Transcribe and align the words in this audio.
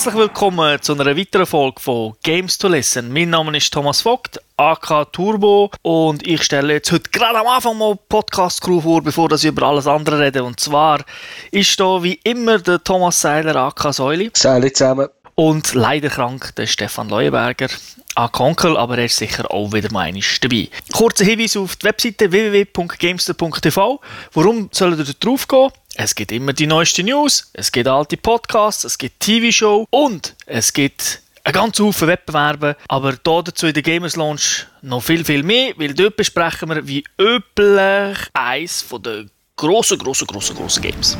Herzlich 0.00 0.14
willkommen 0.14 0.80
zu 0.80 0.94
einer 0.94 1.14
weiteren 1.14 1.44
Folge 1.44 1.78
von 1.78 2.14
Games 2.22 2.56
to 2.56 2.68
Listen. 2.68 3.12
Mein 3.12 3.28
Name 3.28 3.54
ist 3.54 3.70
Thomas 3.70 4.00
Vogt, 4.00 4.40
AK 4.56 5.12
Turbo 5.12 5.70
und 5.82 6.26
ich 6.26 6.42
stelle 6.42 6.72
jetzt 6.72 6.90
heute 6.90 7.10
gerade 7.10 7.38
am 7.38 7.46
Anfang 7.46 7.76
mal 7.76 7.98
Podcast 8.08 8.62
Crew 8.62 8.80
vor, 8.80 9.02
bevor 9.02 9.30
ich 9.30 9.44
über 9.44 9.66
alles 9.66 9.86
andere 9.86 10.18
rede. 10.18 10.42
Und 10.42 10.58
zwar 10.58 11.04
ist 11.50 11.78
da 11.78 12.02
wie 12.02 12.18
immer 12.24 12.58
der 12.60 12.82
Thomas 12.82 13.20
Seiler, 13.20 13.54
AK 13.56 13.92
Säuli. 13.92 14.30
Salut 14.32 14.74
zusammen. 14.74 15.08
Und 15.34 15.74
leider 15.74 16.08
krank 16.08 16.54
der 16.56 16.66
Stefan 16.66 17.10
Leuenberger. 17.10 17.68
AK 18.14 18.40
Onkel, 18.40 18.78
aber 18.78 18.96
er 18.96 19.04
ist 19.04 19.18
sicher 19.18 19.50
auch 19.50 19.70
wieder 19.70 19.92
mal 19.92 20.10
dabei. 20.40 20.68
Kurzer 20.94 21.26
Hinweis 21.26 21.58
auf 21.58 21.76
die 21.76 21.84
Webseite 21.84 22.32
www.gamester.tv. 22.32 24.00
Warum 24.32 24.70
sollen 24.72 24.98
ihr 24.98 25.04
da 25.04 25.12
drauf 25.20 25.46
gehen? 25.46 25.70
Es 26.02 26.14
gibt 26.14 26.32
immer 26.32 26.54
die 26.54 26.66
neuesten 26.66 27.04
News, 27.04 27.50
es 27.52 27.70
gibt 27.70 27.86
alte 27.86 28.16
Podcasts, 28.16 28.84
es 28.84 28.96
gibt 28.96 29.20
TV-Show 29.20 29.86
und 29.90 30.34
es 30.46 30.72
gibt 30.72 31.20
einen 31.44 31.52
ganzen 31.52 31.84
Haufen 31.84 32.08
Wettbewerbe, 32.08 32.74
aber 32.88 33.12
da 33.22 33.42
dazu 33.42 33.66
in 33.66 33.74
der 33.74 33.82
Gamers 33.82 34.16
Launch 34.16 34.66
noch 34.80 35.02
viel, 35.02 35.26
viel 35.26 35.42
mehr, 35.42 35.74
weil 35.76 35.92
dort 35.92 36.16
besprechen 36.16 36.70
wir 36.70 36.88
wie 36.88 37.04
üblich 37.20 38.16
eins 38.32 38.80
von 38.80 39.02
den 39.02 39.30
grossen, 39.56 39.98
grossen, 39.98 40.26
grossen, 40.26 40.56
grossen 40.56 40.82
Games. 40.84 41.18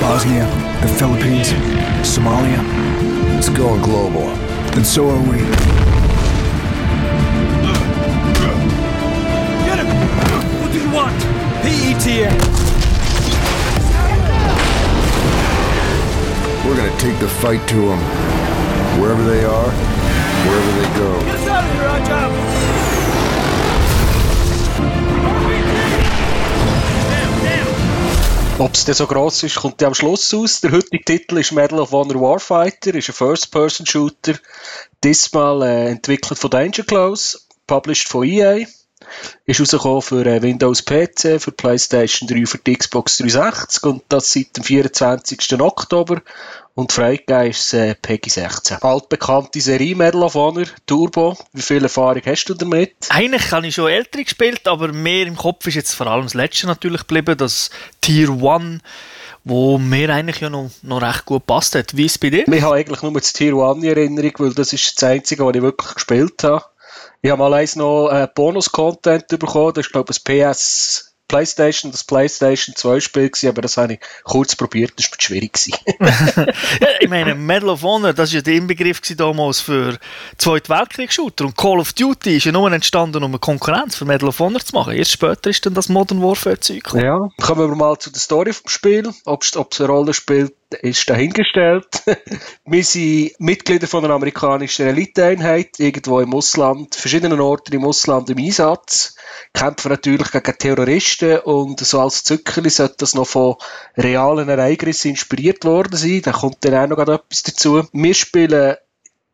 Bosnia, 0.00 0.46
the 0.82 0.88
Philippines, 0.94 1.52
Somalia. 2.04 2.64
It's 3.36 3.52
going 3.52 3.82
global. 3.82 4.28
And 4.76 4.86
so 4.86 5.10
are 5.10 5.18
we. 5.18 5.89
PETA! 11.62 12.30
We're 16.64 16.76
gonna 16.76 16.98
take 16.98 17.18
the 17.18 17.28
fight 17.28 17.66
to 17.68 17.76
them. 17.76 17.98
Wherever 19.00 19.22
they 19.24 19.44
are, 19.44 19.70
wherever 20.46 20.72
they 20.80 20.88
go. 20.98 21.20
Get 21.24 21.34
us 21.34 21.48
out 21.48 21.64
of 21.64 21.72
here, 21.72 22.06
job! 22.06 22.50
Ob 28.60 28.74
es 28.74 28.84
denn 28.84 28.94
so 28.94 29.06
gross 29.06 29.42
ist, 29.42 29.56
kommt 29.56 29.80
ja 29.80 29.88
am 29.88 29.94
Schluss 29.94 30.34
aus. 30.34 30.60
Der 30.60 30.72
heutige 30.72 31.02
Titel 31.02 31.38
ist 31.38 31.50
Medal 31.52 31.80
of 31.80 31.92
Honor 31.92 32.20
Warfighter, 32.20 32.94
ist 32.94 33.08
ein 33.08 33.14
First-Person-Shooter. 33.14 34.34
Diesmal 35.02 35.62
äh, 35.62 35.90
entwickelt 35.92 36.38
von 36.38 36.50
Danger 36.50 36.82
Close, 36.82 37.38
published 37.66 38.08
von 38.08 38.24
EA. 38.24 38.66
Ist 39.46 39.60
rausgekommen 39.60 40.02
für 40.02 40.26
äh, 40.26 40.42
Windows 40.42 40.84
PC, 40.84 41.40
für 41.40 41.52
PlayStation 41.52 42.28
3, 42.28 42.46
für 42.46 42.58
die 42.58 42.76
Xbox 42.76 43.18
360 43.18 43.84
und 43.84 44.02
das 44.08 44.32
seit 44.32 44.56
dem 44.56 44.64
24. 44.64 45.60
Oktober. 45.60 46.22
Und 46.74 46.92
freigegeben 46.92 47.50
ist 47.50 47.66
es 47.66 47.72
äh, 47.74 47.94
PEGI 47.94 48.30
16. 48.30 48.78
Altbekannte 48.82 49.60
Serie 49.60 49.96
Medal 49.96 50.22
of 50.22 50.34
Honor, 50.34 50.66
Turbo. 50.86 51.36
Wie 51.52 51.62
viel 51.62 51.82
Erfahrung 51.82 52.22
hast 52.24 52.44
du 52.44 52.54
damit? 52.54 52.94
Eigentlich 53.08 53.50
habe 53.50 53.66
ich 53.66 53.74
schon 53.74 53.90
ältere 53.90 54.24
gespielt, 54.24 54.66
aber 54.66 54.92
mehr 54.92 55.26
im 55.26 55.36
Kopf 55.36 55.66
ist 55.66 55.74
jetzt 55.74 55.94
vor 55.94 56.06
allem 56.06 56.24
das 56.24 56.34
letzte 56.34 56.66
natürlich 56.66 57.00
geblieben, 57.00 57.36
das 57.36 57.70
Tier 58.00 58.30
1, 58.30 58.80
wo 59.44 59.78
mir 59.78 60.10
eigentlich 60.10 60.40
ja 60.40 60.48
noch, 60.48 60.70
noch 60.82 61.02
recht 61.02 61.26
gut 61.26 61.46
passt 61.46 61.74
hat. 61.74 61.96
Wie 61.96 62.06
ist 62.06 62.12
es 62.12 62.18
bei 62.18 62.30
dir? 62.30 62.46
Ich 62.46 62.62
habe 62.62 62.76
eigentlich 62.76 63.02
nur 63.02 63.12
das 63.12 63.32
Tier 63.32 63.54
1 63.54 63.82
in 63.82 63.88
Erinnerung, 63.88 64.32
weil 64.38 64.54
das 64.54 64.72
ist 64.72 64.94
das 65.02 65.10
Einzige, 65.10 65.44
was 65.44 65.54
ich 65.54 65.62
wirklich 65.62 65.94
gespielt 65.94 66.44
habe. 66.44 66.64
Ich 67.22 67.30
habe 67.30 67.38
mal 67.38 67.52
eins 67.54 67.76
noch 67.76 68.08
äh, 68.08 68.26
Bonus-Content 68.34 69.28
bekommen, 69.28 69.74
das 69.74 69.86
ist 69.86 69.92
glaube 69.92 70.12
ich 70.12 70.20
ein 70.26 70.54
PS 70.54 71.10
Playstation, 71.30 71.92
das 71.92 72.02
Playstation 72.02 72.74
2 72.74 72.98
Spiel 72.98 73.28
gewesen, 73.30 73.50
aber 73.50 73.62
das 73.62 73.76
habe 73.76 73.92
ich 73.94 74.00
kurz 74.24 74.56
probiert, 74.56 74.94
das 74.96 75.12
war 75.12 75.20
schwierig 75.20 75.52
gewesen. 75.52 75.74
ja, 76.80 76.88
ich 76.98 77.08
meine, 77.08 77.36
Medal 77.36 77.68
of 77.68 77.82
Honor, 77.82 78.12
das 78.12 78.30
war 78.30 78.36
ja 78.36 78.42
der 78.42 78.54
Inbegriff 78.54 79.00
damals 79.16 79.60
für 79.60 79.98
Zweite 80.38 80.70
Weltkrieg-Shooter 80.70 81.44
und 81.44 81.56
Call 81.56 81.78
of 81.78 81.92
Duty 81.92 82.38
ist 82.38 82.46
ja 82.46 82.52
nur 82.52 82.72
entstanden, 82.72 83.22
um 83.22 83.30
eine 83.30 83.38
Konkurrenz 83.38 83.94
für 83.94 84.04
Medal 84.06 84.30
of 84.30 84.40
Honor 84.40 84.60
zu 84.60 84.74
machen. 84.74 84.94
Erst 84.94 85.12
später 85.12 85.50
ist 85.50 85.64
dann 85.64 85.74
das 85.74 85.88
Modern 85.88 86.20
Warfare-Zeug 86.20 86.94
ja. 86.94 87.28
Kommen 87.40 87.70
wir 87.70 87.76
mal 87.76 87.96
zu 87.98 88.10
der 88.10 88.20
Story 88.20 88.52
vom 88.52 88.68
Spiel, 88.68 89.08
ob 89.24 89.44
es 89.44 89.54
eine 89.54 89.88
Rolle 89.88 90.14
spielt, 90.14 90.52
ist 90.74 91.08
dahingestellt. 91.08 92.02
wir 92.64 92.84
sind 92.84 93.32
Mitglieder 93.38 93.86
von 93.86 94.04
einer 94.04 94.14
amerikanischen 94.14 94.86
Eliteeinheit, 94.86 95.78
irgendwo 95.78 96.20
im 96.20 96.34
Ausland, 96.34 96.94
verschiedenen 96.94 97.40
Orten 97.40 97.74
im 97.74 97.84
Ausland 97.84 98.30
im 98.30 98.38
Einsatz, 98.38 99.14
kämpfen 99.52 99.90
natürlich 99.90 100.30
gegen 100.30 100.58
Terroristen 100.58 101.38
und 101.40 101.80
so 101.80 102.00
als 102.00 102.24
Zückerli 102.24 102.70
sollte 102.70 102.96
das 102.98 103.14
noch 103.14 103.26
von 103.26 103.56
realen 103.96 104.48
Ereignissen 104.48 105.10
inspiriert 105.10 105.64
worden 105.64 105.96
sein. 105.96 106.22
Da 106.22 106.32
kommt 106.32 106.64
dann 106.64 106.74
auch 106.74 106.96
noch 106.96 106.98
etwas 106.98 107.42
dazu. 107.42 107.86
Wir 107.92 108.14
spielen 108.14 108.76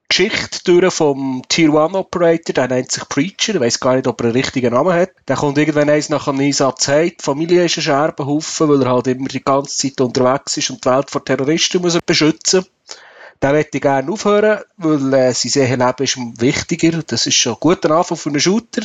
Geschichte 0.09 0.61
durch 0.65 0.95
vom 0.95 1.43
Tier 1.49 1.75
1 1.75 1.95
Operator, 1.95 2.55
der 2.55 2.69
nennt 2.69 2.93
sich 2.93 3.09
Preacher, 3.09 3.57
ich 3.57 3.61
weiß 3.61 3.81
gar 3.81 3.97
nicht, 3.97 4.07
ob 4.07 4.21
er 4.21 4.27
einen 4.27 4.37
richtigen 4.37 4.73
Namen 4.73 4.95
hat. 4.95 5.11
Der 5.27 5.37
kommt 5.37 5.59
irgendwann 5.59 5.91
eins 5.91 6.09
nach 6.09 6.29
einem 6.29 6.41
Einsatz 6.41 6.89
heim, 6.89 7.11
die 7.11 7.23
Familie 7.23 7.65
ist 7.65 7.77
ein 7.79 7.83
Scherbenhaufen, 7.83 8.69
weil 8.69 8.83
er 8.83 8.93
halt 8.93 9.09
immer 9.09 9.29
die 9.29 9.43
ganze 9.43 9.77
Zeit 9.77 10.01
unterwegs 10.01 10.57
ist 10.57 10.71
und 10.71 10.85
die 10.85 10.89
Welt 10.89 11.11
vor 11.11 11.25
Terroristen 11.25 11.83
muss 11.83 11.97
er 11.97 12.01
beschützen. 12.07 12.65
Den 13.43 13.53
möchte 13.53 13.77
ich 13.77 13.83
gerne 13.83 14.11
aufhören, 14.11 14.61
weil 14.79 15.13
äh, 15.13 15.35
sein 15.35 15.51
Seelenleben 15.51 16.05
ist 16.05 16.41
wichtiger. 16.41 17.03
Das 17.03 17.27
ist 17.27 17.35
schon 17.35 17.53
ein 17.55 17.61
guter 17.61 17.91
Anfang 17.91 18.17
für 18.17 18.31
einen 18.31 18.41
Shooter. 18.41 18.83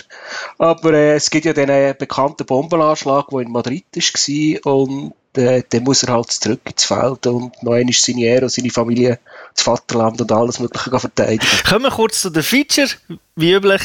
Aber 0.58 0.94
äh, 0.94 1.16
es 1.16 1.30
gibt 1.30 1.46
ja 1.46 1.54
den 1.54 1.70
äh, 1.70 1.96
bekannten 1.98 2.46
Bombenanschlag, 2.46 3.28
der 3.30 3.40
in 3.40 3.52
Madrid 3.52 3.86
war 3.96 4.76
und 4.76 5.14
äh, 5.38 5.64
dann 5.69 5.84
muss 5.84 6.03
er 6.03 6.14
halt 6.14 6.31
zurück 6.31 6.62
ins 6.66 6.84
Feld 6.84 7.25
und 7.28 7.64
noch 7.64 7.74
einmal 7.74 7.94
seine 7.94 8.24
Ehre 8.24 8.44
und 8.44 8.52
seine 8.52 8.69
Familie, 8.69 9.19
das 9.56 9.64
Vaterland 9.64 10.22
und 10.22 10.31
alles 10.31 10.59
Mögliche 10.59 11.00
verteidigen. 11.00 11.46
Kommen 11.68 11.86
wir 11.86 11.92
kurz 11.92 12.22
zu 12.22 12.30
den 12.30 12.44
Feature, 12.44 12.90
wie 13.36 13.53
üblich. 13.53 13.81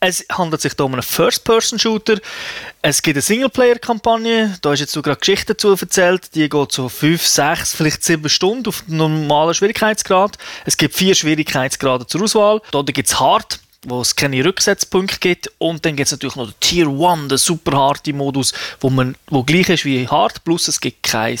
Es 0.00 0.24
handelt 0.30 0.62
sich 0.62 0.74
hier 0.76 0.84
um 0.84 0.92
einen 0.92 1.02
First-Person-Shooter. 1.02 2.20
Es 2.82 3.02
gibt 3.02 3.16
eine 3.16 3.22
Singleplayer-Kampagne. 3.22 4.56
Da 4.62 4.72
ist 4.72 4.78
jetzt 4.78 4.92
so 4.92 5.02
gerade 5.02 5.18
Geschichte 5.18 5.54
dazu 5.54 5.70
erzählt. 5.72 6.36
Die 6.36 6.48
geht 6.48 6.72
so 6.72 6.88
5, 6.88 7.26
6, 7.26 7.74
vielleicht 7.74 8.04
7 8.04 8.28
Stunden 8.28 8.68
auf 8.68 8.84
normalen 8.86 9.54
Schwierigkeitsgrad. 9.54 10.38
Es 10.64 10.76
gibt 10.76 10.94
vier 10.94 11.16
Schwierigkeitsgrade 11.16 12.06
zur 12.06 12.22
Auswahl. 12.22 12.62
Da 12.70 12.82
gibt 12.82 13.08
es 13.08 13.18
Hard, 13.18 13.58
wo 13.88 14.00
es 14.00 14.16
keine 14.16 14.44
Rücksetzpunkte 14.44 15.18
gibt. 15.18 15.50
Und 15.58 15.84
dann 15.84 15.96
gibt 15.96 16.06
es 16.06 16.12
natürlich 16.12 16.36
noch 16.36 16.46
den 16.46 16.60
Tier 16.60 16.88
1, 16.88 17.28
den 17.28 17.38
super 17.38 17.76
harte 17.76 18.12
Modus, 18.12 18.52
wo, 18.80 18.90
man, 18.90 19.16
wo 19.28 19.42
gleich 19.42 19.68
ist 19.68 19.84
wie 19.84 20.08
Hard, 20.08 20.44
plus 20.44 20.68
es 20.68 20.80
gibt 20.80 21.02
kein 21.02 21.38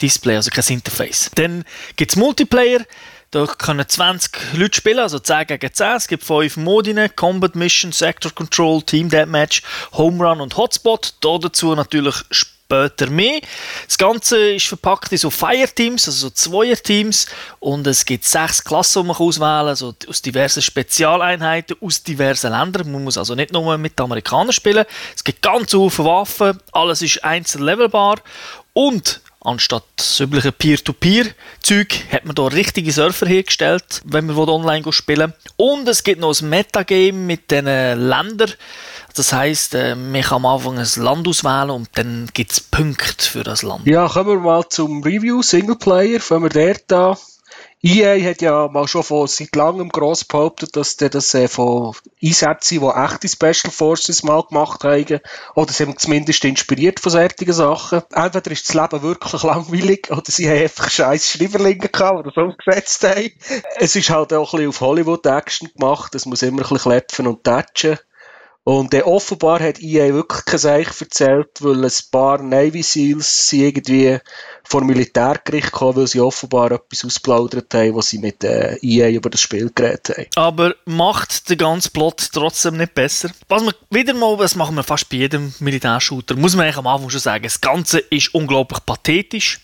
Display, 0.00 0.36
also 0.36 0.50
kein 0.50 0.64
Interface. 0.68 1.30
Dann 1.34 1.64
gibt 1.96 2.12
es 2.12 2.16
Multiplayer. 2.16 2.84
Da 3.30 3.44
können 3.46 3.86
20 3.86 4.54
Leute 4.54 4.76
spielen, 4.76 5.00
also 5.00 5.18
10 5.18 5.48
gegen 5.48 5.72
10. 5.72 5.86
Es 5.96 6.08
gibt 6.08 6.24
5 6.24 6.56
Modine, 6.56 7.10
Combat 7.10 7.54
Mission, 7.54 7.92
Sector 7.92 8.32
Control, 8.32 8.82
Team 8.82 9.10
Deathmatch, 9.10 9.62
Home 9.92 10.26
Run 10.26 10.40
und 10.40 10.56
Hotspot. 10.56 11.14
Da 11.20 11.36
dazu 11.36 11.74
natürlich 11.74 12.16
später 12.68 13.08
mehr. 13.10 13.40
Das 13.86 13.96
Ganze 13.96 14.52
ist 14.52 14.66
verpackt 14.66 15.10
in 15.12 15.18
so 15.18 15.30
Fireteams, 15.30 16.06
also 16.06 16.28
so 16.28 16.30
Zweierteams. 16.30 17.26
Und 17.60 17.86
es 17.86 18.04
gibt 18.04 18.24
sechs 18.24 18.62
Klassen, 18.62 19.02
die 19.02 19.08
man 19.08 19.16
auswählen 19.16 19.58
kann, 19.58 19.68
also 19.68 19.94
aus 20.06 20.20
diversen 20.20 20.60
Spezialeinheiten, 20.60 21.76
aus 21.80 22.02
diversen 22.02 22.52
Ländern. 22.52 22.92
Man 22.92 23.04
muss 23.04 23.16
also 23.16 23.34
nicht 23.34 23.52
nur 23.52 23.78
mit 23.78 23.98
Amerikanern 23.98 24.52
spielen. 24.52 24.84
Es 25.16 25.24
gibt 25.24 25.40
ganz 25.40 25.70
viele 25.70 25.98
Waffen, 25.98 26.58
alles 26.72 27.00
ist 27.00 27.24
einzeln 27.24 27.64
levelbar. 27.64 28.20
Und 28.74 29.22
anstatt 29.48 29.84
übliche 30.20 30.52
Peer-to-Peer-Zeug 30.52 32.04
hat 32.12 32.24
man 32.24 32.36
hier 32.36 32.52
richtige 32.52 32.92
Surfer 32.92 33.26
hergestellt, 33.26 34.02
wenn 34.04 34.26
man 34.26 34.36
online 34.48 34.92
spielen 34.92 35.32
will. 35.32 35.52
Und 35.56 35.88
es 35.88 36.04
gibt 36.04 36.20
noch 36.20 36.38
ein 36.40 36.48
Metagame 36.48 37.12
mit 37.12 37.50
den 37.50 37.64
Ländern. 37.64 38.52
Das 39.14 39.32
heisst, 39.32 39.74
äh, 39.74 39.96
man 39.96 40.22
kann 40.22 40.44
am 40.44 40.46
Anfang 40.46 40.78
ein 40.78 40.86
Land 40.96 41.26
auswählen 41.26 41.70
und 41.70 41.88
dann 41.94 42.28
gibt 42.34 42.52
es 42.52 42.60
Punkte 42.60 43.24
für 43.24 43.42
das 43.42 43.62
Land. 43.62 43.86
Ja, 43.86 44.06
kommen 44.06 44.28
wir 44.28 44.40
mal 44.40 44.68
zum 44.68 45.02
Review 45.02 45.42
Singleplayer. 45.42 46.20
Fangen 46.20 46.44
wir 46.44 46.50
dort 46.50 46.92
an. 46.92 47.16
EA 47.80 48.18
hat 48.28 48.42
ja 48.42 48.66
mal 48.66 48.88
schon 48.88 49.04
von 49.04 49.28
seit 49.28 49.54
langem 49.54 49.88
gross 49.88 50.24
behauptet, 50.24 50.74
dass 50.74 50.96
die 50.96 51.08
das 51.08 51.32
äh, 51.34 51.46
von 51.46 51.94
Einsätzen, 52.20 52.80
die 52.80 52.86
echte 52.86 53.28
Special 53.28 53.72
Forces 53.72 54.24
mal 54.24 54.42
gemacht 54.42 54.82
haben, 54.82 55.20
oder 55.54 55.72
sie 55.72 55.84
haben 55.84 55.96
zumindest 55.96 56.44
inspiriert 56.44 56.98
von 56.98 57.12
solchen 57.12 57.52
Sachen. 57.52 58.02
Entweder 58.12 58.50
ist 58.50 58.68
das 58.68 58.74
Leben 58.74 59.02
wirklich 59.02 59.42
langweilig, 59.44 60.10
oder 60.10 60.24
sie 60.26 60.48
haben 60.48 60.62
einfach 60.62 60.90
scheiß 60.90 61.30
Schreiberlinge 61.30 61.88
gehabt, 61.88 62.26
die 62.26 62.30
das 62.30 62.36
umgesetzt 62.36 63.04
haben. 63.04 63.30
Es 63.76 63.94
ist 63.94 64.10
halt 64.10 64.32
auch 64.32 64.52
ein 64.52 64.56
bisschen 64.56 64.68
auf 64.70 64.80
Hollywood-Action 64.80 65.70
gemacht, 65.78 66.14
es 66.16 66.26
muss 66.26 66.42
immer 66.42 66.58
ein 66.58 66.62
bisschen 66.62 66.78
klepfen 66.78 67.26
und 67.28 67.44
touchen. 67.44 67.98
Und 68.68 68.92
äh, 68.92 69.00
offenbar 69.00 69.60
hat 69.60 69.80
EA 69.80 70.12
wirklich 70.12 70.44
kein 70.44 70.58
Seich 70.58 70.88
erzählt, 71.00 71.48
weil 71.60 71.82
ein 71.82 71.92
paar 72.10 72.42
Navy 72.42 72.82
Seals 72.82 73.48
sind 73.48 73.62
irgendwie 73.62 74.18
vor 74.62 74.84
Militärgericht 74.84 75.72
gekommen, 75.72 75.96
weil 75.96 76.06
sie 76.06 76.20
offenbar 76.20 76.72
etwas 76.72 77.02
ausplaudert 77.02 77.72
haben, 77.72 77.96
was 77.96 78.08
sie 78.08 78.18
mit 78.18 78.44
äh, 78.44 78.76
EA 78.82 79.08
über 79.08 79.30
das 79.30 79.40
Spiel 79.40 79.72
geredet 79.74 80.10
haben. 80.10 80.26
Aber 80.36 80.74
macht 80.84 81.48
den 81.48 81.56
ganzen 81.56 81.94
Plot 81.94 82.28
trotzdem 82.30 82.76
nicht 82.76 82.92
besser. 82.92 83.30
Was 83.48 83.62
wir 83.62 83.72
wieder 83.88 84.12
mal, 84.12 84.36
das 84.36 84.54
machen 84.54 84.76
wir 84.76 84.82
fast 84.82 85.08
bei 85.08 85.16
jedem 85.16 85.54
Militärshooter, 85.60 86.36
muss 86.36 86.54
man 86.54 86.66
eigentlich 86.66 86.76
am 86.76 86.88
Anfang 86.88 87.08
schon 87.08 87.20
sagen, 87.20 87.44
das 87.44 87.62
Ganze 87.62 88.00
ist 88.00 88.34
unglaublich 88.34 88.84
pathetisch. 88.84 89.60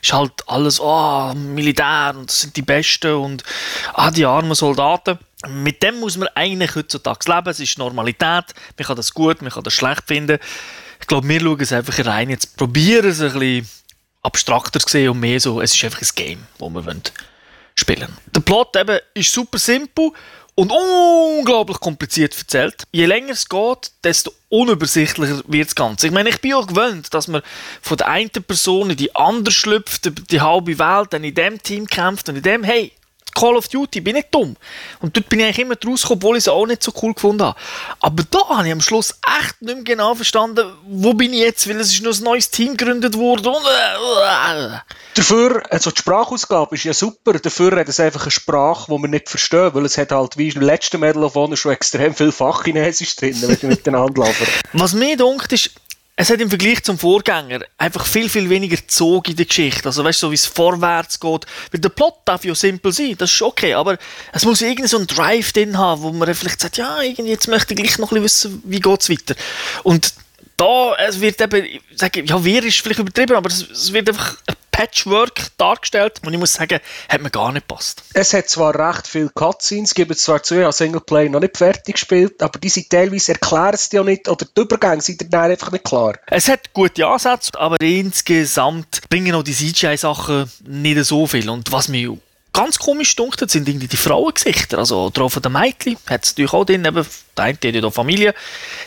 ist 0.00 0.14
halt 0.14 0.32
alles, 0.46 0.80
oh, 0.80 1.34
Militär 1.34 2.14
und 2.16 2.30
das 2.30 2.40
sind 2.40 2.56
die 2.56 2.62
Besten 2.62 3.16
und 3.16 3.44
ah, 3.92 4.10
die 4.10 4.24
armen 4.24 4.54
Soldaten. 4.54 5.18
Mit 5.48 5.82
dem 5.82 6.00
muss 6.00 6.16
man 6.16 6.28
eigentlich 6.34 6.74
heutzutage 6.74 7.30
leben. 7.30 7.48
Es 7.48 7.60
ist 7.60 7.78
Normalität. 7.78 8.54
Man 8.78 8.86
kann 8.86 8.96
das 8.96 9.12
gut, 9.12 9.42
man 9.42 9.50
kann 9.50 9.64
das 9.64 9.74
schlecht 9.74 10.04
finden. 10.06 10.38
Ich 11.00 11.06
glaube, 11.06 11.28
wir 11.28 11.40
schauen 11.40 11.60
es 11.60 11.72
einfach 11.72 12.06
rein. 12.06 12.30
Jetzt 12.30 12.56
probieren 12.56 13.06
es 13.06 13.20
ein 13.20 13.32
bisschen 13.32 13.68
abstrakter 14.22 14.80
zu 14.80 14.88
sehen 14.88 15.10
und 15.10 15.20
mehr 15.20 15.38
so, 15.38 15.60
es 15.60 15.74
ist 15.74 15.84
einfach 15.84 16.02
ein 16.02 16.08
Game, 16.14 16.46
das 16.58 16.68
wir 16.68 16.86
wollen 16.86 17.02
spielen. 17.78 18.16
Der 18.34 18.40
Plot 18.40 18.76
eben 18.76 18.98
ist 19.14 19.32
super 19.32 19.58
simpel 19.58 20.10
und 20.56 20.72
unglaublich 20.72 21.78
kompliziert 21.78 22.36
erzählt. 22.36 22.84
Je 22.90 23.04
länger 23.04 23.32
es 23.32 23.48
geht, 23.48 23.92
desto 24.02 24.32
unübersichtlicher 24.48 25.42
wird 25.46 25.66
das 25.68 25.74
Ganze. 25.74 26.06
Ich 26.06 26.12
meine, 26.12 26.30
ich 26.30 26.40
bin 26.40 26.54
auch 26.54 26.66
gewöhnt, 26.66 27.12
dass 27.12 27.28
man 27.28 27.42
von 27.82 27.98
der 27.98 28.08
einen 28.08 28.30
Person 28.30 28.90
in 28.90 28.96
die 28.96 29.14
andere 29.14 29.52
schlüpft, 29.52 30.10
die 30.30 30.40
halbe 30.40 30.78
Welt 30.78 31.12
dann 31.12 31.24
in 31.24 31.34
dem 31.34 31.62
Team 31.62 31.86
kämpft 31.86 32.28
und 32.28 32.36
in 32.36 32.42
dem, 32.42 32.64
hey, 32.64 32.90
Call 33.36 33.56
of 33.56 33.68
Duty, 33.68 34.00
bin 34.00 34.16
nicht 34.16 34.28
dumm. 34.30 34.56
Und 35.00 35.16
dort 35.16 35.28
bin 35.28 35.40
ich 35.40 35.46
eigentlich 35.46 35.58
immer 35.60 35.74
rausgekommen, 35.74 36.22
obwohl 36.22 36.36
ich 36.36 36.44
es 36.44 36.48
auch 36.48 36.66
nicht 36.66 36.82
so 36.82 36.92
cool 37.02 37.14
gefunden 37.14 37.42
habe. 37.42 37.58
Aber 38.00 38.24
da 38.30 38.48
habe 38.48 38.66
ich 38.66 38.72
am 38.72 38.80
Schluss 38.80 39.14
echt 39.40 39.60
nicht 39.60 39.74
mehr 39.74 39.84
genau 39.84 40.14
verstanden, 40.14 40.72
wo 40.86 41.12
bin 41.12 41.32
ich 41.32 41.40
jetzt, 41.40 41.68
weil 41.68 41.78
es 41.80 41.92
ist 41.92 42.02
noch 42.02 42.16
ein 42.16 42.24
neues 42.24 42.50
Team 42.50 42.76
gegründet 42.76 43.16
worden. 43.16 43.48
Und, 43.48 43.64
äh, 43.64 44.78
Dafür, 45.14 45.62
also 45.70 45.90
die 45.90 45.98
Sprachausgabe 45.98 46.74
ist 46.74 46.84
ja 46.84 46.94
super, 46.94 47.34
dafür 47.34 47.78
hat 47.78 47.88
es 47.88 48.00
einfach 48.00 48.22
eine 48.22 48.30
Sprache, 48.30 48.92
die 48.92 49.02
wir 49.02 49.08
nicht 49.08 49.28
verstehen, 49.28 49.70
weil 49.74 49.84
es 49.84 49.98
hat 49.98 50.12
halt 50.12 50.36
wie 50.36 50.48
im 50.48 50.60
letzten 50.62 51.00
Medal 51.00 51.24
of 51.24 51.34
Honor 51.34 51.56
schon 51.56 51.72
extrem 51.72 52.14
viel 52.14 52.32
Fachchinesisch 52.32 53.16
drin, 53.16 53.36
wenn 53.40 53.58
du 53.58 53.66
miteinander 53.66 54.22
laufen. 54.22 54.46
Was 54.72 54.92
mir 54.92 55.16
dunkt 55.16 55.52
ist, 55.52 55.70
es 56.18 56.30
hat 56.30 56.40
im 56.40 56.48
Vergleich 56.48 56.82
zum 56.82 56.98
Vorgänger 56.98 57.60
einfach 57.76 58.06
viel, 58.06 58.30
viel 58.30 58.48
weniger 58.48 58.78
Zug 58.88 59.28
in 59.28 59.36
der 59.36 59.44
Geschichte. 59.44 59.86
Also, 59.86 60.02
weißt 60.02 60.22
du, 60.22 60.26
so 60.26 60.30
wie 60.30 60.36
es 60.36 60.46
vorwärts 60.46 61.20
geht. 61.20 61.44
Weil 61.70 61.80
der 61.80 61.90
Plot 61.90 62.14
darf 62.24 62.42
ja 62.42 62.54
simpel 62.54 62.90
sein, 62.90 63.16
das 63.18 63.30
ist 63.30 63.42
okay, 63.42 63.74
aber 63.74 63.98
es 64.32 64.46
muss 64.46 64.62
irgendwie 64.62 64.88
so 64.88 64.96
einen 64.96 65.06
Drive 65.06 65.52
drin 65.52 65.76
haben, 65.76 66.00
wo 66.00 66.12
man 66.12 66.34
vielleicht 66.34 66.60
sagt, 66.60 66.78
ja, 66.78 67.02
irgendwie, 67.02 67.32
jetzt 67.32 67.48
möchte 67.48 67.74
ich 67.74 67.80
gleich 67.80 67.98
noch 67.98 68.12
ein 68.12 68.22
bisschen 68.22 68.52
wissen, 68.52 68.62
wie 68.64 68.80
geht's 68.80 69.10
weiter. 69.10 69.34
Und 69.82 70.14
da, 70.56 70.96
es 71.06 71.20
wird 71.20 71.38
eben, 71.38 71.64
ich 71.66 71.82
sage, 71.94 72.24
ja, 72.24 72.42
wir 72.42 72.64
ist 72.64 72.80
vielleicht 72.80 73.00
übertrieben, 73.00 73.36
aber 73.36 73.50
es, 73.50 73.68
es 73.68 73.92
wird 73.92 74.08
einfach 74.08 74.38
ein 74.46 74.55
Patchwork 74.76 75.52
dargestellt 75.56 76.20
und 76.22 76.34
ich 76.34 76.38
muss 76.38 76.52
sagen, 76.52 76.80
hat 77.08 77.22
mir 77.22 77.30
gar 77.30 77.50
nicht 77.50 77.66
gepasst. 77.66 78.02
Es 78.12 78.34
hat 78.34 78.50
zwar 78.50 78.78
recht 78.78 79.06
viele 79.06 79.30
Cutscenes, 79.30 79.94
gibt 79.94 80.10
es 80.10 80.20
zwar 80.20 80.42
zu, 80.42 80.54
ich 80.56 80.64
habe 80.64 80.72
Singleplayer 80.72 81.30
noch 81.30 81.40
nicht 81.40 81.56
fertig 81.56 81.94
gespielt, 81.94 82.42
aber 82.42 82.58
die 82.58 82.68
sind 82.68 82.90
teilweise 82.90 83.32
erklären 83.32 83.72
es 83.72 83.88
dir 83.88 84.00
ja 84.00 84.04
nicht, 84.04 84.28
oder 84.28 84.44
die 84.44 84.60
Übergänge 84.60 85.00
sind 85.00 85.32
dir 85.32 85.40
einfach 85.40 85.72
nicht 85.72 85.84
klar. 85.84 86.18
Es 86.26 86.48
hat 86.48 86.74
gute 86.74 87.06
Ansätze, 87.06 87.52
aber 87.58 87.80
insgesamt 87.80 89.00
bringen 89.08 89.34
auch 89.34 89.42
die 89.42 89.54
CGI-Sachen 89.54 90.52
nicht 90.66 91.02
so 91.06 91.26
viel 91.26 91.48
und 91.48 91.72
was 91.72 91.88
mir 91.88 92.18
ganz 92.56 92.78
komisch 92.78 93.14
dunkel 93.16 93.48
sind 93.48 93.68
irgendwie 93.68 93.86
die 93.86 93.96
Frauengesichter. 93.96 94.78
Also 94.78 95.10
drauf 95.10 95.34
von 95.34 95.42
den 95.42 95.52
Mädchen 95.52 95.96
hat 96.08 96.24
es 96.24 96.30
natürlich 96.32 96.52
auch 96.52 96.64
drin, 96.64 96.84
eben, 96.84 97.06
der 97.36 97.44
eine 97.44 97.52
hat 97.52 97.64
ja 97.64 97.90
Familie. 97.90 98.34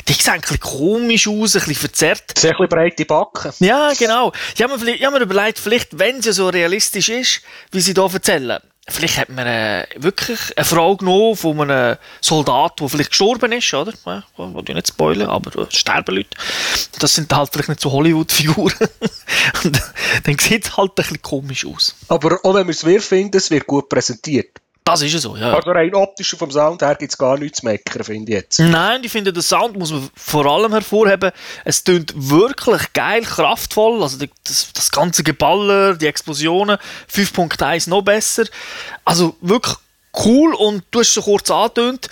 Die 0.07 0.13
sehen 0.13 0.33
ein 0.33 0.42
bisschen 0.42 0.60
komisch 0.60 1.27
aus, 1.27 1.56
ein 1.56 1.60
bisschen 1.60 1.75
verzerrt. 1.75 2.38
Sehr 2.38 2.51
ein 2.51 2.57
bisschen 2.57 2.69
breite 2.69 3.06
Backen. 3.06 3.54
Ja, 3.60 3.94
genau. 3.94 4.33
Ich 4.56 4.62
habe 4.62 4.77
mir, 4.77 4.95
habe 5.06 5.19
mir 5.19 5.24
überlegt, 5.24 5.60
vielleicht, 5.60 6.00
wenn 6.00 6.21
sie 6.21 6.33
so 6.33 6.50
realistisch 6.50 7.10
ist, 7.10 7.42
wie 7.71 7.81
sie 7.81 7.94
hier 7.94 8.10
erzählen, 8.12 8.60
vielleicht 8.89 9.18
hat 9.18 9.30
man 9.30 9.47
äh, 9.47 9.86
wirklich 9.95 10.39
eine 10.57 10.65
Frau 10.65 10.95
genommen 10.95 11.36
von 11.36 11.59
einem 11.59 11.97
Soldat, 12.21 12.80
der 12.80 12.89
vielleicht 12.89 13.12
gestorben 13.12 13.51
ist, 13.51 13.74
oder? 13.74 13.94
Ja, 14.06 14.24
will 14.38 14.63
ich 14.68 14.75
nicht 14.75 14.88
spoilern, 14.88 15.30
aber 15.30 15.63
äh, 15.63 15.65
sterben 15.69 16.15
Leute. 16.15 16.30
Das 17.00 17.15
sind 17.15 17.33
halt 17.33 17.50
vielleicht 17.51 17.69
nicht 17.69 17.81
so 17.81 17.91
Hollywood-Figuren. 17.91 18.74
Dann 20.24 20.38
sieht 20.39 20.65
es 20.65 20.77
halt 20.77 20.91
ein 20.91 20.95
bisschen 20.95 21.21
komisch 21.21 21.65
aus. 21.65 21.95
Aber 22.07 22.39
auch 22.44 22.53
wenn 22.56 22.68
wir 22.68 22.71
es 22.71 22.86
wir 22.86 23.01
finden, 23.01 23.38
es 23.38 23.51
wird 23.51 23.68
gut 23.68 23.89
präsentiert. 23.89 24.59
Das 24.91 25.01
ist 25.01 25.13
ja 25.13 25.19
so, 25.19 25.36
ja. 25.36 25.53
Also 25.53 25.71
rein 25.71 25.94
optisch 25.94 26.36
vom 26.36 26.51
Sound 26.51 26.81
her 26.81 26.95
gibt 26.95 27.12
es 27.12 27.18
gar 27.18 27.38
nichts 27.38 27.59
zu 27.59 27.65
meckern, 27.65 28.03
finde 28.03 28.31
ich 28.31 28.38
jetzt. 28.38 28.59
Nein, 28.59 29.01
ich 29.03 29.12
finde, 29.12 29.33
der 29.33 29.44
Sound 29.44 29.77
muss 29.77 29.91
man 29.91 30.09
vor 30.15 30.45
allem 30.45 30.71
hervorheben. 30.71 31.31
Es 31.65 31.83
tönt 31.83 32.13
wirklich 32.15 32.94
geil, 32.94 33.24
kraftvoll. 33.24 34.01
Also 34.01 34.18
das, 34.44 34.71
das 34.74 34.91
ganze 34.91 35.24
Geballer, 35.24 35.95
die 35.95 36.07
Explosionen, 36.07 36.77
5.1 37.12 37.89
noch 37.89 38.01
besser. 38.01 38.45
Also 39.06 39.36
wirklich 39.41 39.75
cool 40.25 40.53
und 40.56 40.83
du 40.91 41.00
hast 41.00 41.13
so 41.13 41.21
kurz 41.21 41.51
angetönt 41.51 42.09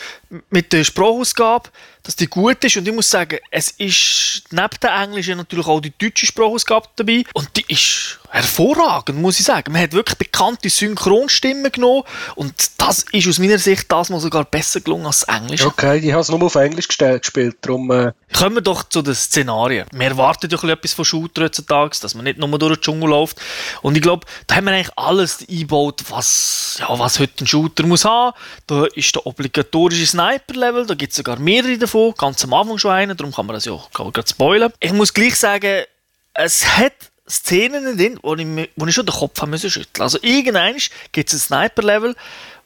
mit 0.49 0.71
der 0.71 0.83
Sprachausgabe, 0.83 1.69
dass 2.03 2.15
die 2.15 2.27
gut 2.27 2.63
ist 2.63 2.77
und 2.77 2.87
ich 2.87 2.93
muss 2.93 3.09
sagen, 3.09 3.39
es 3.49 3.71
ist 3.71 4.43
neben 4.51 4.77
der 4.81 4.95
englischen 4.95 5.37
natürlich 5.37 5.67
auch 5.67 5.79
die 5.79 5.93
deutsche 5.97 6.25
Sprachausgabe 6.25 6.87
dabei 6.95 7.23
und 7.33 7.49
die 7.55 7.65
ist 7.67 8.19
hervorragend, 8.29 9.19
muss 9.19 9.39
ich 9.39 9.45
sagen. 9.45 9.71
Man 9.71 9.81
hat 9.81 9.93
wirklich 9.93 10.17
bekannte 10.17 10.69
Synchronstimmen 10.69 11.71
genommen 11.71 12.03
und 12.35 12.53
das 12.77 13.05
ist 13.11 13.27
aus 13.27 13.39
meiner 13.39 13.57
Sicht 13.57 13.91
das 13.91 14.09
mal 14.09 14.19
sogar 14.19 14.45
besser 14.45 14.81
gelungen 14.81 15.05
als 15.05 15.21
das 15.21 15.35
Englische. 15.35 15.67
Okay, 15.67 15.97
ich 15.97 16.11
habe 16.11 16.21
es 16.21 16.29
nur 16.29 16.41
auf 16.43 16.55
Englisch 16.55 16.87
gespielt, 16.87 17.57
darum... 17.61 17.91
Äh 17.91 18.11
Kommen 18.33 18.55
wir 18.55 18.61
doch 18.61 18.83
zu 18.83 19.01
den 19.01 19.15
Szenarien. 19.15 19.87
Wir 19.91 20.07
erwarten 20.07 20.49
ja 20.49 20.69
etwas 20.69 20.93
von 20.93 21.05
Shooter 21.05 21.43
heutzutage, 21.43 21.97
dass 22.01 22.13
man 22.13 22.25
nicht 22.25 22.37
nur 22.37 22.59
durch 22.59 22.75
den 22.75 22.81
Dschungel 22.81 23.09
läuft. 23.09 23.37
Und 23.81 23.95
ich 23.95 24.01
glaube, 24.01 24.27
da 24.47 24.55
haben 24.55 24.65
wir 24.65 24.73
eigentlich 24.73 24.97
alles 24.97 25.45
eingebaut, 25.49 26.03
was, 26.09 26.77
ja, 26.79 26.87
was 26.99 27.19
heute 27.19 27.45
ein 27.45 27.47
Shooter 27.47 27.85
muss 27.85 28.05
haben. 28.05 28.35
Da 28.67 28.85
ist 28.93 29.15
der 29.15 29.25
obligatorische 29.25 30.05
Sniper-Level, 30.05 30.85
da 30.85 30.93
gibt 30.93 31.11
es 31.11 31.17
sogar 31.17 31.39
mehrere 31.39 31.77
davon, 31.77 32.13
ganz 32.17 32.43
am 32.43 32.53
Anfang 32.53 32.77
schon 32.77 32.91
einen, 32.91 33.15
darum 33.15 33.33
kann 33.33 33.45
man 33.45 33.53
das 33.55 33.65
ja 33.65 33.79
gerade 33.93 34.27
spoilern. 34.27 34.73
Ich 34.79 34.93
muss 34.93 35.13
gleich 35.13 35.35
sagen, 35.35 35.85
es 36.33 36.77
hat 36.77 36.93
Szenen 37.29 37.97
drin, 37.97 38.19
wo 38.21 38.35
ich, 38.35 38.69
wo 38.75 38.85
ich 38.85 38.95
schon 38.95 39.05
den 39.05 39.15
Kopf 39.15 39.41
haben 39.41 39.49
müssen 39.49 39.69
schütteln. 39.69 40.03
Also 40.03 40.19
irgendwann 40.21 40.77
gibt 41.11 41.33
es 41.33 41.35
ein 41.35 41.39
Sniper-Level, 41.39 42.15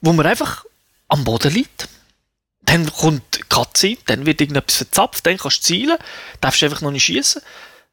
wo 0.02 0.14
man 0.14 0.26
einfach 0.26 0.66
am 1.08 1.24
Boden 1.24 1.54
liegt. 1.54 1.88
Dann 2.62 2.92
kommt 2.92 3.50
Cutscene, 3.50 3.98
dann 4.06 4.26
wird 4.26 4.40
irgendetwas 4.40 4.78
verzapft, 4.78 5.26
dann 5.26 5.38
kannst 5.38 5.60
du 5.60 5.64
zielen, 5.64 5.98
darfst 6.40 6.64
einfach 6.64 6.82
noch 6.82 6.92
nicht 6.92 7.04
schießen. 7.04 7.42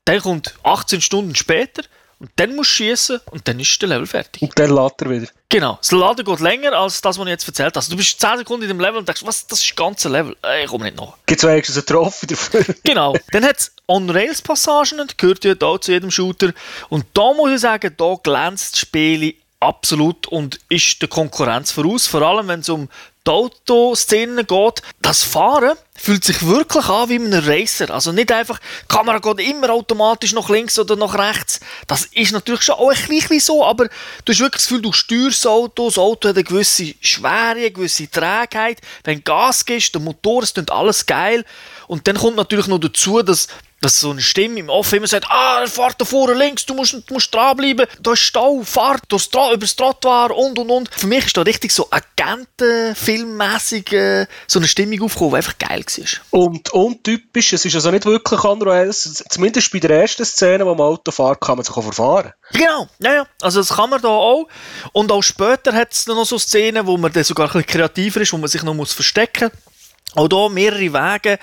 Dann 0.05 0.21
kommt 0.21 0.55
18 0.63 1.01
Stunden 1.01 1.35
später 1.35 1.83
und 2.21 2.31
dann 2.37 2.57
musst 2.57 2.71
du 2.71 2.85
schießen 2.85 3.21
und 3.31 3.47
dann 3.47 3.61
ist 3.61 3.81
der 3.81 3.89
Level 3.89 4.07
fertig. 4.07 4.43
Und 4.43 4.59
dann 4.59 4.75
lädt 4.75 5.01
er 5.01 5.11
wieder. 5.11 5.29
Genau. 5.49 5.79
Das 5.81 5.93
Laden 5.93 6.25
geht 6.25 6.41
länger 6.41 6.73
als 6.73 7.01
das, 7.01 7.17
was 7.17 7.25
ich 7.25 7.31
jetzt 7.31 7.47
erzählt 7.47 7.69
habe. 7.69 7.77
Also, 7.77 7.91
du 7.93 7.97
bist 7.97 8.21
10 8.21 8.39
Sekunden 8.39 8.63
in 8.63 8.69
dem 8.69 8.81
Level 8.81 8.99
und 8.99 9.09
denkst, 9.09 9.23
was, 9.25 9.47
das 9.47 9.61
ist 9.61 9.71
das 9.71 9.77
ganze 9.77 10.09
Level. 10.09 10.37
Äh, 10.45 10.65
ich 10.65 10.71
komme 10.71 10.85
nicht 10.85 10.97
nach. 10.97 11.15
Gibt 11.27 11.43
es 11.43 11.49
wenigstens 11.49 11.77
einen 11.77 11.87
Trophy 11.87 12.27
dafür? 12.27 12.65
genau. 12.85 13.15
Dann 13.31 13.45
hat 13.45 13.59
es 13.59 13.73
On-Rails-Passagen, 13.87 15.07
gehört 15.17 15.45
ja 15.45 15.55
da 15.55 15.81
zu 15.81 15.93
jedem 15.93 16.11
Shooter. 16.11 16.53
Und 16.89 17.07
da 17.15 17.33
muss 17.33 17.53
ich 17.53 17.61
sagen, 17.61 17.95
da 17.97 18.17
glänzt 18.21 18.75
das 18.75 18.81
Spiel 18.81 19.35
absolut 19.61 20.27
und 20.27 20.61
ist 20.69 21.01
der 21.01 21.09
Konkurrenz 21.09 21.71
voraus. 21.73 22.07
Vor 22.07 22.23
allem, 22.23 22.49
wenn 22.49 22.61
es 22.61 22.69
um 22.69 22.89
die 23.29 23.33
Autoszenen 23.33 24.47
geht. 24.47 24.83
Das 25.03 25.23
Fahren 25.23 25.77
fühlt 25.95 26.25
sich 26.25 26.47
wirklich 26.47 26.87
an 26.89 27.09
wie 27.11 27.17
ein 27.17 27.35
Racer. 27.35 27.91
Also 27.91 28.11
nicht 28.11 28.33
einfach, 28.33 28.59
die 28.59 28.97
Kamera 28.97 29.19
geht 29.19 29.47
immer 29.47 29.71
automatisch 29.71 30.33
nach 30.33 30.49
links 30.49 30.79
oder 30.79 30.97
nach 30.97 31.15
rechts. 31.19 31.61
Das 31.87 32.07
ist 32.07 32.33
natürlich 32.33 32.63
schon 32.63 32.77
auch 32.77 32.91
ein 32.91 33.09
bisschen 33.09 33.41
so, 33.41 33.65
aber 33.67 33.89
du 34.25 34.33
hast 34.33 34.41
wirklich 34.41 34.63
das 34.63 34.69
Gefühl, 34.69 34.83
du 34.83 34.93
steuerst 34.93 35.45
das 35.45 35.51
Auto, 35.51 35.87
das 35.89 35.99
Auto 35.99 36.29
hat 36.29 36.37
eine 36.37 36.45
gewisse 36.45 36.95
Schwere, 37.01 37.59
eine 37.59 37.71
gewisse 37.71 38.11
Trägheit. 38.11 38.81
Wenn 39.05 39.23
Gas 39.23 39.65
gibst, 39.67 39.93
der 39.95 40.01
Motor, 40.01 40.45
es 40.45 40.55
klingt 40.55 40.71
alles 40.71 41.05
geil. 41.05 41.45
Und 41.87 42.07
dann 42.07 42.17
kommt 42.17 42.37
natürlich 42.37 42.67
noch 42.67 42.79
dazu, 42.79 43.23
dass 43.23 43.49
dass 43.81 44.01
so 44.01 44.11
eine 44.11 44.21
Stimme 44.21 44.61
im 44.61 44.69
Off 44.69 44.93
immer 44.93 45.07
sagt, 45.07 45.27
ah, 45.29 45.67
fahrt 45.67 46.01
da 46.01 46.05
vorne 46.05 46.35
links, 46.35 46.67
du 46.67 46.75
musst, 46.75 46.95
du 46.95 47.15
musst 47.15 47.33
dranbleiben, 47.33 47.87
da 48.01 48.13
ist 48.13 48.21
Stau, 48.21 48.63
fahrt 48.63 49.05
das 49.09 49.31
Tra 49.31 49.53
über 49.53 49.61
das 49.61 49.77
Trottoir 49.77 50.37
und 50.37 50.59
und 50.59 50.71
und. 50.71 50.91
Für 50.93 51.07
mich 51.07 51.27
ist 51.27 51.37
da 51.37 51.43
richtig 51.43 51.73
so 51.73 51.89
Agentenfilmmäßig 51.91 53.93
äh, 53.93 54.27
so 54.47 54.59
eine 54.59 54.69
Stimmung 54.69 55.03
aufgekommen, 55.03 55.33
die 55.33 55.37
einfach 55.37 55.59
geil 55.59 55.85
war. 55.85 56.41
Und 56.41 56.71
untypisch, 56.71 57.53
es 57.53 57.65
ist 57.65 57.75
also 57.75 57.91
nicht 57.91 58.05
wirklich 58.05 58.43
Unreal, 58.43 58.93
zumindest 58.93 59.73
bei 59.73 59.79
der 59.79 60.01
ersten 60.01 60.25
Szene, 60.25 60.67
wo 60.67 60.75
man 60.75 60.87
Auto 60.87 61.13
fährt, 61.13 61.41
kann 61.41 61.57
man 61.57 61.65
sich 61.65 61.77
auch 61.77 61.83
verfahren. 61.83 62.33
Genau, 62.53 62.89
ja, 62.99 63.15
ja, 63.15 63.27
also 63.41 63.61
das 63.61 63.75
kann 63.75 63.91
man 63.91 64.03
da 64.03 64.09
auch. 64.09 64.49
Und 64.93 65.13
auch 65.13 65.23
später 65.23 65.73
hat 65.73 65.93
es 65.93 66.07
noch 66.07 66.25
so 66.25 66.39
Szenen, 66.39 66.87
wo 66.87 66.97
man 66.97 67.13
dann 67.13 67.25
sogar 67.25 67.47
ein 67.47 67.53
bisschen 67.53 67.67
kreativer 67.67 68.21
ist, 68.21 68.33
wo 68.33 68.39
man 68.39 68.49
sich 68.49 68.63
noch 68.63 68.75
muss 68.75 68.93
verstecken 68.93 69.51
muss. 69.53 69.78
Auch 70.15 70.29
hier 70.31 70.49
mehrere 70.49 70.93
Wege. 70.93 71.39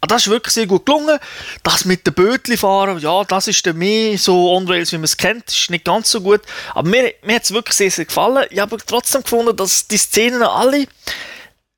Ah, 0.00 0.06
das 0.06 0.22
ist 0.22 0.30
wirklich 0.30 0.54
sehr 0.54 0.66
gut 0.66 0.86
gelungen. 0.86 1.18
Das 1.62 1.84
mit 1.84 2.06
den 2.06 2.14
Bötli 2.14 2.56
fahren, 2.56 2.98
ja, 2.98 3.24
das 3.24 3.48
ist 3.48 3.66
dann 3.66 3.76
mehr 3.76 4.16
so 4.18 4.52
On-Rails, 4.52 4.92
wie 4.92 4.96
man 4.96 5.04
es 5.04 5.16
kennt. 5.16 5.48
Ist 5.48 5.70
nicht 5.70 5.84
ganz 5.84 6.10
so 6.10 6.20
gut. 6.20 6.40
Aber 6.74 6.88
mir, 6.88 7.12
mir 7.22 7.36
hat 7.36 7.44
es 7.44 7.52
wirklich 7.52 7.76
sehr, 7.76 7.90
sehr 7.90 8.06
gefallen. 8.06 8.46
Ich 8.50 8.58
habe 8.58 8.76
trotzdem 8.84 9.22
gefunden, 9.22 9.56
dass 9.56 9.86
die 9.86 9.98
Szenen 9.98 10.42
alle 10.42 10.86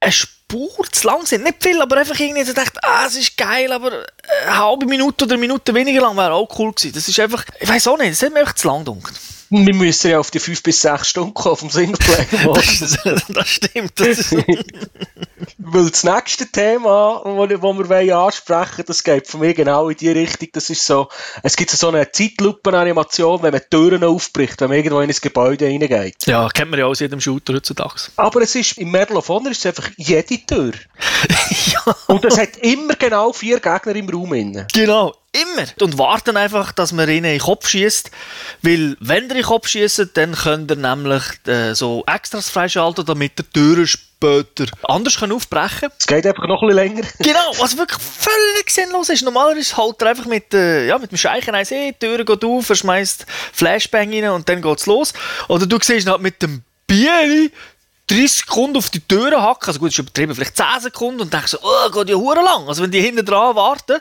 eine 0.01 0.13
Spur 0.13 0.87
zu 0.93 1.07
lang 1.07 1.27
sind. 1.27 1.45
Nicht 1.45 1.63
viel, 1.63 1.81
aber 1.83 1.97
einfach 1.97 2.19
irgendwie 2.19 2.45
gedacht, 2.45 2.75
ah, 2.83 3.05
es 3.07 3.17
ist 3.17 3.37
geil, 3.37 3.73
aber 3.73 4.07
eine 4.47 4.59
halbe 4.59 4.87
Minute 4.87 5.25
oder 5.25 5.35
eine 5.35 5.41
Minute 5.41 5.75
weniger 5.75 6.03
lang 6.03 6.17
wäre 6.17 6.33
auch 6.33 6.49
cool 6.59 6.73
gewesen. 6.73 6.93
Das 6.95 7.09
ist 7.09 7.19
einfach, 7.21 7.45
ich 7.61 7.69
weiß 7.69 7.89
auch 7.89 7.99
nicht, 7.99 8.11
es 8.11 8.23
hat 8.23 8.33
mir 8.33 8.41
einfach 8.41 8.55
zu 8.55 8.69
lang 8.69 8.81
gedunkt. 8.81 9.13
Wir 9.51 9.75
müssen 9.75 10.11
ja 10.11 10.19
auf 10.19 10.31
die 10.31 10.41
5 10.41 10.63
bis 10.63 10.83
6 10.83 11.09
Stunden 11.09 11.33
kommen 11.33 11.57
vom 11.57 11.71
Singleplayer-Modus. 11.71 12.99
das, 13.05 13.23
das 13.29 13.49
stimmt. 13.49 13.93
Das, 13.99 14.35
Weil 15.59 15.91
das 15.91 16.05
nächste 16.05 16.47
Thema, 16.47 17.23
das 17.25 17.49
wir 17.49 17.63
wollen 17.63 18.11
ansprechen 18.11 18.85
das 18.87 19.03
geht 19.03 19.27
von 19.27 19.41
mir 19.41 19.55
genau 19.55 19.89
in 19.89 19.97
die 19.97 20.11
Richtung. 20.11 20.49
Das 20.53 20.69
ist 20.69 20.85
so, 20.85 21.09
es 21.43 21.57
gibt 21.57 21.71
so 21.71 21.89
eine 21.89 22.11
Zeitlupen-Animation, 22.11 23.43
wenn 23.43 23.53
man 23.53 23.63
Türen 23.71 24.05
aufbricht, 24.05 24.61
wenn 24.61 24.69
man 24.69 24.79
irgendwo 24.79 25.01
in 25.01 25.11
ein 25.11 25.17
Gebäude 25.21 25.67
reingeht. 25.67 26.27
ja, 26.27 26.49
kennt 26.49 26.71
man 26.71 26.81
ja 26.81 26.87
aus 26.87 27.01
jedem 27.01 27.21
Shooter 27.21 27.55
heutzutage. 27.55 28.11
Aber 28.17 28.43
es 28.43 28.55
ist, 28.55 28.79
im 28.79 28.91
Medal 28.91 29.17
of 29.17 29.29
Honor 29.29 29.51
ist 29.51 29.59
es 29.59 29.67
einfach 29.67 29.91
jede 29.97 30.45
Tür. 30.47 30.73
ja, 31.67 31.97
Und 32.07 32.25
es 32.25 32.39
hat 32.39 32.57
immer 32.59 32.95
genau 32.95 33.33
vier 33.33 33.61
Gegner 33.61 33.97
im 33.97 34.09
Raum 34.11 34.18
innen. 34.27 34.67
genau. 34.73 35.15
Immer. 35.33 35.67
Und 35.83 35.99
warten 35.99 36.39
einfach, 36.39 36.73
dass 36.73 36.93
man 36.93 37.07
ihnen 37.09 37.19
in 37.19 37.23
den 37.25 37.41
Kopf 37.41 37.69
schießt. 37.69 38.11
Weil, 38.63 38.97
wenn 39.01 39.25
ihr 39.25 39.31
in 39.31 39.37
den 39.37 39.43
Kopf 39.43 39.69
schießt, 39.69 40.09
dann 40.15 40.33
könnt 40.35 40.71
ihr 40.71 40.77
nämlich 40.77 41.23
äh, 41.47 41.75
so 41.75 42.03
Extras 42.07 42.49
freischalten, 42.49 43.05
damit 43.05 43.33
ihr 43.39 43.51
Türen 43.53 43.87
später 43.87 44.65
anders 44.85 45.19
können 45.19 45.33
aufbrechen 45.33 45.81
kann. 45.81 45.93
Es 45.99 46.07
geht 46.07 46.27
einfach 46.27 46.47
noch 46.47 46.63
ein 46.63 46.69
bisschen 46.69 46.95
länger. 46.95 47.07
Genau, 47.19 47.53
was 47.59 47.77
wirklich 47.77 48.01
völlig 48.01 48.71
sinnlos 48.71 49.11
ist. 49.11 49.23
Normalerweise 49.23 49.77
holt 49.77 50.01
er 50.01 50.09
einfach 50.09 50.27
mit, 50.27 50.55
äh, 50.55 50.87
ja, 50.87 50.99
mit 50.99 51.13
dem 51.13 51.19
Scheichen 51.19 51.55
ein, 51.55 51.67
hey, 51.67 51.93
die 51.93 52.07
Tür 52.07 52.25
geht 52.25 52.45
auf, 52.45 52.71
er 52.71 52.77
schmeißt 52.77 53.27
Flashbang 53.53 54.13
rein 54.13 54.31
und 54.31 54.49
dann 54.49 54.63
geht's 54.63 54.87
los. 54.87 55.13
Oder 55.49 55.67
du 55.67 55.79
siehst 55.81 56.09
halt 56.09 56.23
mit 56.23 56.43
dem 56.43 56.63
Bier 56.87 57.51
30 58.09 58.31
Sekunden 58.31 58.77
auf 58.77 58.91
die 58.91 59.01
Türe 59.01 59.41
hacken, 59.41 59.69
also 59.69 59.79
gut, 59.79 59.91
ist 59.91 59.99
übertrieben, 59.99 60.35
vielleicht 60.35 60.57
10 60.57 60.67
Sekunden 60.81 61.21
und 61.21 61.33
denkst 61.33 61.53
so, 61.53 61.59
oh, 61.63 61.91
geht 61.91 62.09
ja 62.09 62.17
hure 62.17 62.43
lang. 62.43 62.67
Also 62.67 62.83
wenn 62.83 62.91
die 62.91 63.01
hinten 63.01 63.25
dran 63.25 63.55
warten, 63.55 63.99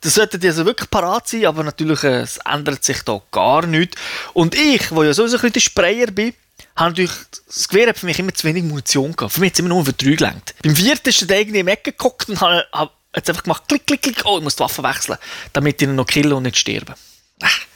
dann 0.00 0.10
sollten 0.10 0.40
die 0.40 0.48
also 0.48 0.64
wirklich 0.64 0.90
parat 0.90 1.28
sein, 1.28 1.46
aber 1.46 1.62
natürlich, 1.62 2.02
äh, 2.02 2.20
es 2.20 2.38
ändert 2.38 2.82
sich 2.82 3.02
da 3.02 3.20
gar 3.30 3.66
nichts. 3.66 4.00
Und 4.32 4.54
ich, 4.54 4.90
wo 4.90 5.02
ja 5.02 5.12
sowieso 5.12 5.36
ein 5.36 5.42
bisschen 5.42 5.60
Sprayer 5.60 6.06
bin, 6.06 6.34
habe 6.74 6.90
natürlich, 6.90 7.12
das 7.46 7.68
Gewehr 7.68 7.88
hat 7.88 7.98
für 7.98 8.06
mich 8.06 8.18
immer 8.18 8.34
zu 8.34 8.46
wenig 8.46 8.64
Munition 8.64 9.14
gehabt. 9.14 9.34
Für 9.34 9.40
mich 9.40 9.50
hat 9.50 9.54
es 9.54 9.60
immer 9.60 9.68
nur 9.68 9.84
für 9.84 9.92
drei 9.92 10.14
gelangt. 10.14 10.54
Beim 10.62 10.74
vierten 10.74 11.08
ist 11.08 11.28
der 11.28 11.40
irgendwie 11.40 11.60
im 11.60 11.68
Ecke 11.68 11.92
geguckt 11.92 12.28
und 12.28 12.40
habe, 12.40 12.66
habe 12.72 12.90
jetzt 13.14 13.28
einfach 13.28 13.42
gemacht, 13.42 13.64
klick, 13.68 13.86
klick, 13.86 14.02
klick, 14.02 14.22
oh, 14.24 14.38
ich 14.38 14.44
muss 14.44 14.56
die 14.56 14.60
Waffe 14.60 14.82
wechseln, 14.82 15.18
damit 15.52 15.82
ich 15.82 15.88
ihn 15.88 15.94
noch 15.94 16.06
killen 16.06 16.32
und 16.32 16.44
nicht 16.44 16.58
sterben. 16.58 16.94
Ah, 17.42 17.46
Einfach. 17.46 17.69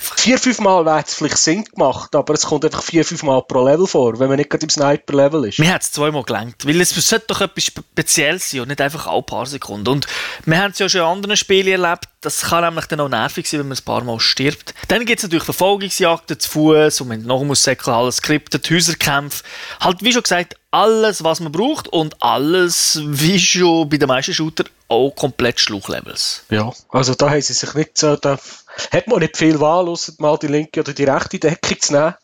Vier, 0.00 0.38
fünf 0.38 0.58
Mal 0.58 0.84
wäre 0.84 1.04
es 1.06 1.14
vielleicht 1.14 1.38
Sinn 1.38 1.64
gemacht, 1.64 2.14
aber 2.16 2.34
es 2.34 2.46
kommt 2.46 2.64
einfach 2.64 2.82
vier, 2.82 3.04
fünf 3.04 3.22
Mal 3.22 3.40
pro 3.42 3.64
Level 3.64 3.86
vor, 3.86 4.18
wenn 4.18 4.28
man 4.28 4.36
nicht 4.38 4.50
gerade 4.50 4.64
im 4.64 4.70
Sniper-Level 4.70 5.44
ist. 5.46 5.60
Mir 5.60 5.72
hat 5.72 5.82
es 5.82 5.92
zweimal 5.92 6.24
gelangt, 6.24 6.66
weil 6.66 6.80
es 6.80 6.90
sollte 6.90 7.26
doch 7.28 7.40
etwas 7.40 7.64
Spezielles 7.64 8.50
sein 8.50 8.62
und 8.62 8.68
nicht 8.68 8.80
einfach 8.80 9.06
alle 9.06 9.22
paar 9.22 9.46
Sekunden. 9.46 9.88
Und 9.88 10.06
wir 10.44 10.58
haben 10.60 10.72
es 10.72 10.80
ja 10.80 10.88
schon 10.88 11.02
in 11.02 11.06
anderen 11.06 11.36
Spielen 11.36 11.80
erlebt, 11.80 12.08
das 12.20 12.42
kann 12.42 12.64
nämlich 12.64 12.86
dann 12.86 12.98
auch 12.98 13.08
nervig 13.08 13.48
sein, 13.48 13.60
wenn 13.60 13.68
man 13.68 13.78
ein 13.78 13.84
paar 13.84 14.02
Mal 14.02 14.18
stirbt. 14.18 14.74
Dann 14.88 15.04
gibt 15.04 15.20
es 15.20 15.22
natürlich 15.22 15.44
Verfolgungsjagden 15.44 16.40
zu 16.40 16.50
Fuß 16.50 17.02
und 17.02 17.08
man 17.08 17.22
noch 17.22 17.44
muss 17.44 17.62
säckeln, 17.62 17.94
alles 17.94 18.16
skriptet, 18.16 18.68
Häuserkämpfe. 18.68 19.44
Halt, 19.78 20.02
wie 20.02 20.12
schon 20.12 20.24
gesagt, 20.24 20.56
alles, 20.72 21.22
was 21.22 21.38
man 21.38 21.52
braucht 21.52 21.86
und 21.88 22.20
alles, 22.20 23.00
wie 23.04 23.38
schon 23.38 23.88
bei 23.88 23.96
den 23.96 24.08
meisten 24.08 24.34
Shooter, 24.34 24.64
auch 24.88 25.10
komplett 25.10 25.60
Schluchlevels. 25.60 26.42
Ja, 26.50 26.72
also 26.88 27.14
da 27.14 27.30
haben 27.30 27.40
sie 27.40 27.52
sich 27.52 27.72
nicht 27.74 27.96
so, 27.96 28.16
da 28.16 28.38
hat 28.90 29.06
man 29.06 29.20
nicht 29.20 29.36
viel 29.36 29.58
Wahl, 29.60 29.88
ausser 29.88 30.12
mal 30.18 30.38
die 30.38 30.48
linke 30.48 30.80
oder 30.80 30.92
die 30.92 31.04
rechte 31.04 31.38
Deckung 31.38 31.80
zu 31.80 31.92
nehmen. 31.92 32.14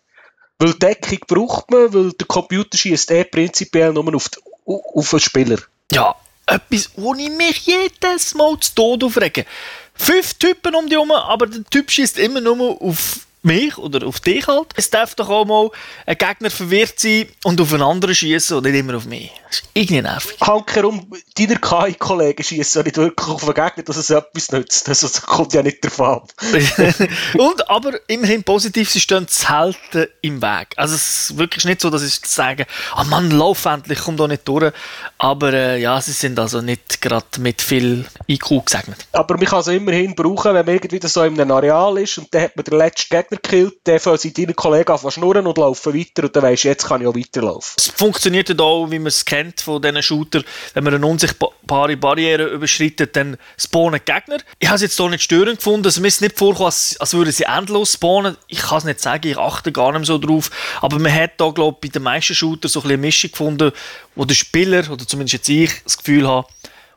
Weil 0.58 0.74
Deckung 0.74 1.18
braucht 1.26 1.70
man, 1.70 1.92
weil 1.92 2.12
der 2.12 2.26
Computer 2.26 2.76
schießt 2.76 3.10
eh 3.10 3.24
prinzipiell 3.24 3.92
nur 3.92 4.14
auf, 4.14 4.28
die, 4.28 4.38
auf 4.66 5.10
den 5.10 5.20
Spieler. 5.20 5.58
Ja, 5.90 6.14
etwas, 6.46 6.90
wo 6.96 7.14
ich 7.14 7.30
mich 7.30 7.66
jedes 7.66 8.34
Mal 8.34 8.58
zu 8.60 8.74
Tod 8.74 9.04
aufrege. 9.04 9.46
Fünf 9.94 10.34
Typen 10.34 10.74
um 10.74 10.86
die 10.88 10.94
herum, 10.94 11.12
aber 11.12 11.46
der 11.46 11.64
Typ 11.64 11.90
schießt 11.90 12.18
immer 12.18 12.40
nur 12.40 12.80
auf 12.80 13.26
mich 13.42 13.76
oder 13.78 14.06
auf 14.06 14.20
dich 14.20 14.46
halt. 14.46 14.68
Es 14.76 14.90
darf 14.90 15.14
doch 15.14 15.28
auch 15.28 15.44
mal 15.44 15.70
ein 16.06 16.16
Gegner 16.16 16.50
verwirrt 16.50 16.98
sein 16.98 17.26
und 17.44 17.60
auf 17.60 17.72
einen 17.72 17.82
anderen 17.82 18.14
schießen 18.14 18.56
und 18.56 18.64
nicht 18.64 18.76
immer 18.76 18.96
auf 18.96 19.06
mich. 19.06 19.30
Das 19.48 19.58
ist 19.58 19.64
irgendwie 19.74 20.02
nervig. 20.02 20.36
Hankerum, 20.40 21.10
deine 21.36 21.56
KI-Kollegen 21.56 22.42
schießen 22.42 22.84
nicht 22.84 22.96
wirklich 22.96 23.28
auf 23.28 23.44
den 23.44 23.54
Gegner, 23.54 23.82
dass 23.84 23.96
es 23.96 24.10
etwas 24.10 24.52
nützt. 24.52 24.88
Also, 24.88 25.08
das 25.08 25.22
kommt 25.22 25.52
ja 25.52 25.62
nicht 25.62 25.84
davon 25.84 26.06
ab. 26.06 26.32
und 27.38 27.70
aber 27.70 27.98
immerhin 28.08 28.44
positiv, 28.44 28.90
sie 28.90 29.00
stehen 29.00 29.26
selten 29.28 30.06
im 30.20 30.40
Weg. 30.40 30.68
Also 30.76 30.94
es 30.94 31.30
ist 31.30 31.38
wirklich 31.38 31.64
nicht 31.64 31.80
so, 31.80 31.90
dass 31.90 32.02
ich 32.02 32.20
sage, 32.24 32.66
ah 32.94 33.04
Mann, 33.04 33.30
lauf 33.30 33.64
endlich, 33.64 34.00
komm 34.00 34.16
da 34.16 34.28
nicht 34.28 34.46
durch. 34.46 34.72
Aber 35.18 35.52
äh, 35.52 35.80
ja, 35.80 36.00
sie 36.00 36.12
sind 36.12 36.38
also 36.38 36.60
nicht 36.60 37.00
gerade 37.00 37.26
mit 37.38 37.62
viel 37.62 38.06
IQ 38.28 38.66
gesegnet. 38.66 39.06
Aber 39.12 39.36
man 39.36 39.46
kann 39.46 39.60
es 39.60 39.68
immerhin 39.68 40.14
brauchen, 40.14 40.54
wenn 40.54 40.66
man 40.66 40.74
irgendwie 40.74 41.06
so 41.06 41.22
in 41.22 41.40
einem 41.40 41.50
Areal 41.50 41.98
ist 41.98 42.18
und 42.18 42.32
dann 42.32 42.42
hat 42.42 42.56
man 42.56 42.64
den 42.64 42.78
letzten 42.78 43.14
Gegner 43.14 43.31
gekillt, 43.36 43.74
dann 43.84 43.98
fangen 43.98 44.18
sie 44.18 44.32
deine 44.32 44.54
Kollegen 44.54 44.92
an 44.92 45.10
schnurren 45.10 45.46
und 45.46 45.58
laufen 45.58 45.94
weiter 45.94 46.24
und 46.24 46.36
dann 46.36 46.44
weisst 46.44 46.64
du, 46.64 46.68
jetzt 46.68 46.86
kann 46.86 47.00
ich 47.00 47.06
auch 47.08 47.16
weiterlaufen. 47.16 47.74
Es 47.76 47.88
funktioniert 47.88 48.48
ja 48.48 48.58
auch, 48.60 48.90
wie 48.90 48.98
man 48.98 49.08
es 49.08 49.24
kennt 49.24 49.60
von 49.60 49.82
diesen 49.82 50.02
Shooter, 50.02 50.42
wenn 50.74 50.84
man 50.84 50.94
eine 50.94 51.06
unsichtbare 51.06 51.96
Barriere 51.96 52.44
überschreitet, 52.44 53.16
dann 53.16 53.36
spawnen 53.58 54.00
Gegner. 54.04 54.38
Ich 54.60 54.68
habe 54.68 54.76
es 54.76 54.82
jetzt 54.82 54.96
hier 54.96 55.08
nicht 55.08 55.24
störend 55.24 55.56
gefunden, 55.56 55.86
also 55.86 56.00
mir 56.00 56.08
ist 56.08 56.20
nicht 56.20 56.38
vorgekommen, 56.38 56.66
als, 56.66 56.96
als 57.00 57.14
würden 57.14 57.32
sie 57.32 57.44
endlos 57.44 57.94
spawnen. 57.94 58.36
Ich 58.46 58.60
kann 58.60 58.78
es 58.78 58.84
nicht 58.84 59.00
sagen, 59.00 59.26
ich 59.26 59.38
achte 59.38 59.72
gar 59.72 59.92
nicht 59.92 60.06
so 60.06 60.18
drauf, 60.18 60.50
aber 60.80 61.00
man 61.00 61.12
hat 61.12 61.32
da, 61.38 61.50
glaube 61.50 61.78
ich, 61.82 61.90
bei 61.90 61.92
den 61.92 62.04
meisten 62.04 62.34
Shooter 62.34 62.68
so 62.68 62.80
ein 62.82 62.92
eine 62.92 62.98
Mischung 62.98 63.30
gefunden, 63.30 63.72
wo 64.14 64.24
der 64.24 64.34
Spieler, 64.34 64.90
oder 64.90 65.06
zumindest 65.06 65.34
jetzt 65.34 65.48
ich, 65.48 65.82
das 65.84 65.98
Gefühl 65.98 66.28
habe, 66.28 66.46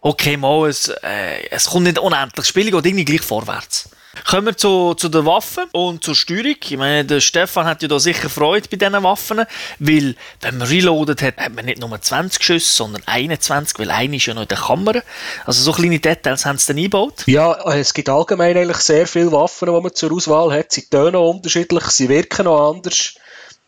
okay, 0.01 0.37
mal, 0.37 0.69
es, 0.69 0.87
äh, 0.87 1.47
es 1.49 1.65
kommt 1.65 1.85
nicht 1.85 1.99
unendlich, 1.99 2.33
das 2.35 2.47
Spiel 2.47 2.71
geht 2.71 2.85
irgendwie 2.85 3.05
gleich 3.05 3.21
vorwärts. 3.21 3.89
Kommen 4.24 4.48
wir 4.48 4.57
zu, 4.57 4.93
zu 4.95 5.10
den 5.10 5.25
Waffen 5.25 5.65
und 5.72 6.03
zur 6.03 6.15
Steuerung. 6.15 6.55
Ich 6.63 6.77
meine, 6.77 7.05
der 7.05 7.19
Stefan 7.19 7.65
hat 7.65 7.81
ja 7.81 7.88
da 7.88 8.00
sicher 8.00 8.29
Freude 8.29 8.67
bei 8.69 8.77
diesen 8.77 9.03
Waffen, 9.03 9.45
weil, 9.79 10.15
wenn 10.41 10.57
man 10.57 10.67
reloadet 10.67 11.22
hat, 11.22 11.38
hat 11.38 11.53
man 11.53 11.65
nicht 11.65 11.79
nur 11.79 12.01
20 12.01 12.43
Schüsse, 12.43 12.74
sondern 12.74 13.03
21, 13.05 13.77
weil 13.79 13.91
eine 13.91 14.15
ist 14.15 14.25
ja 14.25 14.34
noch 14.34 14.43
in 14.43 14.48
der 14.48 14.57
Kamera. 14.57 15.01
Also 15.45 15.62
so 15.62 15.74
kleine 15.74 16.00
Details 16.00 16.45
haben 16.45 16.57
sie 16.57 16.67
dann 16.67 16.77
eingebaut. 16.77 17.24
Ja, 17.25 17.53
es 17.74 17.93
gibt 17.93 18.10
allgemein 18.10 18.57
eigentlich 18.57 18.77
sehr 18.77 19.07
viele 19.07 19.31
Waffen, 19.31 19.67
die 19.67 19.81
man 19.81 19.93
zur 19.93 20.12
Auswahl 20.12 20.51
hat. 20.51 20.72
Sie 20.72 20.89
tönen 20.89 21.15
unterschiedlich, 21.15 21.84
sie 21.86 22.10
wirken 22.10 22.48
auch 22.48 22.74
anders. 22.74 23.15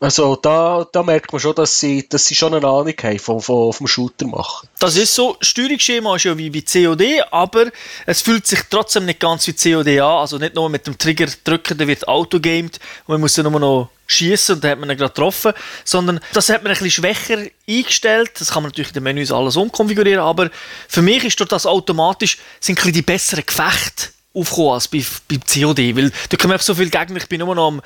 Also 0.00 0.36
da, 0.36 0.86
da 0.92 1.02
merkt 1.02 1.32
man 1.32 1.40
schon, 1.40 1.56
dass 1.56 1.80
sie, 1.80 2.08
dass 2.08 2.26
sie 2.26 2.36
schon 2.36 2.54
eine 2.54 2.66
Ahnung 2.66 2.94
haben 3.02 3.18
vom, 3.18 3.40
vom, 3.40 3.72
vom 3.72 3.86
Shooter 3.88 4.28
machen. 4.28 4.68
Das 4.78 4.96
ist 4.96 5.12
so, 5.12 5.36
Steuerungsschema 5.40 6.14
ist 6.14 6.24
ja 6.24 6.38
wie 6.38 6.50
bei 6.50 6.60
COD, 6.60 7.24
aber 7.32 7.66
es 8.06 8.22
fühlt 8.22 8.46
sich 8.46 8.60
trotzdem 8.70 9.06
nicht 9.06 9.18
ganz 9.18 9.44
wie 9.48 9.54
COD 9.54 9.88
an. 10.00 10.18
Also 10.18 10.38
nicht 10.38 10.54
nur 10.54 10.68
mit 10.70 10.86
dem 10.86 10.96
Trigger 10.96 11.26
drücken, 11.42 11.76
dann 11.76 11.88
wird 11.88 12.06
autogamed 12.06 12.78
und 13.06 13.14
man 13.14 13.20
muss 13.20 13.34
dann 13.34 13.50
nur 13.50 13.58
noch 13.58 13.90
schießen 14.06 14.54
und 14.54 14.64
dann 14.64 14.70
hat 14.70 14.78
man 14.78 14.88
ihn 14.88 14.96
gerade 14.96 15.12
getroffen, 15.12 15.52
sondern 15.84 16.20
das 16.32 16.48
hat 16.48 16.62
man 16.62 16.70
ein 16.70 16.78
bisschen 16.78 17.02
schwächer 17.02 17.38
eingestellt. 17.68 18.30
Das 18.38 18.52
kann 18.52 18.62
man 18.62 18.70
natürlich 18.70 18.90
in 18.90 18.94
den 18.94 19.02
Menüs 19.02 19.32
alles 19.32 19.56
umkonfigurieren, 19.56 20.22
aber 20.22 20.48
für 20.86 21.02
mich 21.02 21.24
ist 21.24 21.40
durch 21.40 21.48
das 21.48 21.66
automatisch 21.66 22.38
sind 22.60 22.84
ein 22.84 22.92
die 22.92 23.02
besseren 23.02 23.44
Gefechte 23.44 24.10
aufgekommen 24.34 24.74
als 24.74 24.88
bei, 24.88 25.04
bei 25.28 25.38
COD, 25.38 25.96
weil 25.96 26.12
da 26.28 26.36
kommen 26.36 26.58
so 26.60 26.74
viele 26.74 26.90
Gegner, 26.90 27.16
ich 27.16 27.28
bin 27.28 27.40
nur 27.40 27.54
noch 27.54 27.68
am 27.68 27.82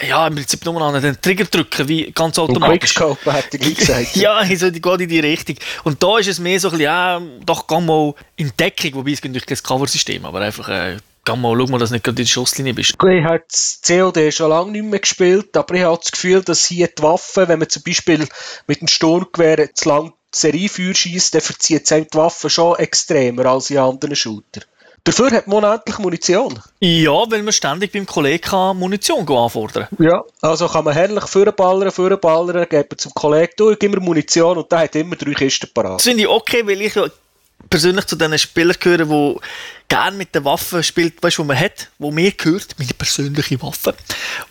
ja, 0.00 0.26
im 0.26 0.34
Prinzip 0.34 0.64
nur 0.64 0.80
an 0.80 1.00
den 1.00 1.20
Trigger 1.20 1.44
drücken, 1.44 1.88
wie 1.88 2.10
ganz 2.12 2.38
automatisch. 2.38 3.00
Und 3.00 3.18
Quickscope 3.18 3.32
hat 3.32 3.52
er 3.52 3.58
gleich 3.58 3.76
gesagt. 3.76 4.16
ja, 4.16 4.34
also 4.34 4.70
die 4.70 4.80
geht 4.80 5.00
in 5.00 5.08
die 5.08 5.20
Richtung. 5.20 5.56
Und 5.84 6.02
da 6.02 6.18
ist 6.18 6.28
es 6.28 6.38
mehr 6.38 6.58
so 6.58 6.68
ein 6.68 6.72
bisschen, 6.72 6.84
ja, 6.84 7.20
doch, 7.44 7.66
geh 7.66 7.80
mal 7.80 8.14
in 8.36 8.52
Deckung, 8.58 8.94
wobei 8.94 9.12
es 9.12 9.22
natürlich 9.22 9.46
kein 9.46 9.62
Cover-System, 9.62 10.24
aber 10.24 10.40
einfach, 10.40 10.68
äh, 10.68 10.96
geh 11.24 11.36
mal, 11.36 11.56
schau 11.56 11.66
mal, 11.66 11.78
dass 11.78 11.90
du 11.90 11.94
nicht 11.94 12.04
gerade 12.04 12.22
in 12.22 12.24
der 12.24 12.30
Schusslinie 12.30 12.74
bist. 12.74 12.90
Ich 12.92 13.24
habe 13.24 13.44
das 13.48 13.80
COD 13.86 14.32
schon 14.32 14.50
lange 14.50 14.72
nicht 14.72 14.84
mehr 14.84 15.00
gespielt, 15.00 15.56
aber 15.56 15.74
ich 15.74 15.82
habe 15.82 15.98
das 15.98 16.12
Gefühl, 16.12 16.42
dass 16.42 16.66
hier 16.66 16.88
die 16.88 17.02
Waffe, 17.02 17.48
wenn 17.48 17.58
man 17.58 17.68
zum 17.68 17.82
Beispiel 17.82 18.26
mit 18.66 18.80
dem 18.80 18.88
Sturmgewehr 18.88 19.74
zu 19.74 19.88
lang 19.88 20.12
Seriefeuer 20.34 20.94
schießt, 20.94 21.34
dann 21.34 21.42
verzieht 21.42 21.90
es 21.90 22.08
die 22.08 22.16
Waffe 22.16 22.48
schon 22.48 22.78
extremer 22.78 23.46
als 23.46 23.70
in 23.70 23.78
anderen 23.78 24.16
Shootern. 24.16 24.64
Dafür 25.04 25.32
hat 25.32 25.48
man 25.48 25.64
unendlich 25.64 25.98
Munition. 25.98 26.62
Ja, 26.78 27.24
weil 27.28 27.42
man 27.42 27.52
ständig 27.52 27.90
beim 27.90 28.06
Kollegen 28.06 28.76
Munition 28.78 29.28
anfordern 29.28 29.88
Ja, 29.98 30.22
also 30.40 30.68
kann 30.68 30.84
man 30.84 30.94
herrlich 30.94 31.24
vorballern, 31.24 31.90
vorballern, 31.90 32.68
geben 32.68 32.98
zum 32.98 33.12
Kollegen, 33.12 33.52
du, 33.56 33.74
gib 33.74 33.90
mir 33.90 34.00
Munition 34.00 34.58
und 34.58 34.70
der 34.70 34.80
hat 34.80 34.94
immer 34.94 35.16
drei 35.16 35.32
Kisten 35.32 35.68
parat. 35.74 35.96
Das 35.96 36.04
finde 36.04 36.22
ich 36.22 36.28
okay, 36.28 36.64
weil 36.64 36.80
ich 36.82 36.96
persönlich 37.68 38.06
zu 38.06 38.14
diesen 38.14 38.38
Spielern 38.38 38.76
gehöre, 38.78 39.04
die 39.04 39.40
gerne 39.88 40.16
mit 40.16 40.34
den 40.34 40.44
Waffen 40.44 40.82
spielt, 40.84 41.20
weißt 41.20 41.38
du, 41.38 41.42
was 41.42 41.48
man 41.48 41.58
hat, 41.58 41.88
wo 41.98 42.12
mir 42.12 42.30
gehört, 42.30 42.76
meine 42.78 42.94
persönliche 42.94 43.60
Waffe. 43.60 43.94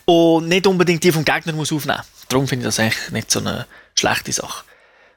Und 0.03 0.49
nicht 0.49 0.67
unbedingt 0.67 1.03
die 1.03 1.13
vom 1.13 1.23
Gegner 1.23 1.53
muss 1.53 1.71
aufnehmen. 1.71 2.01
Darum 2.27 2.47
finde 2.47 2.67
ich 2.67 2.75
das 2.75 2.79
eigentlich 2.79 3.11
nicht 3.11 3.31
so 3.31 3.39
eine 3.39 3.67
schlechte 3.95 4.33
Sache. 4.33 4.65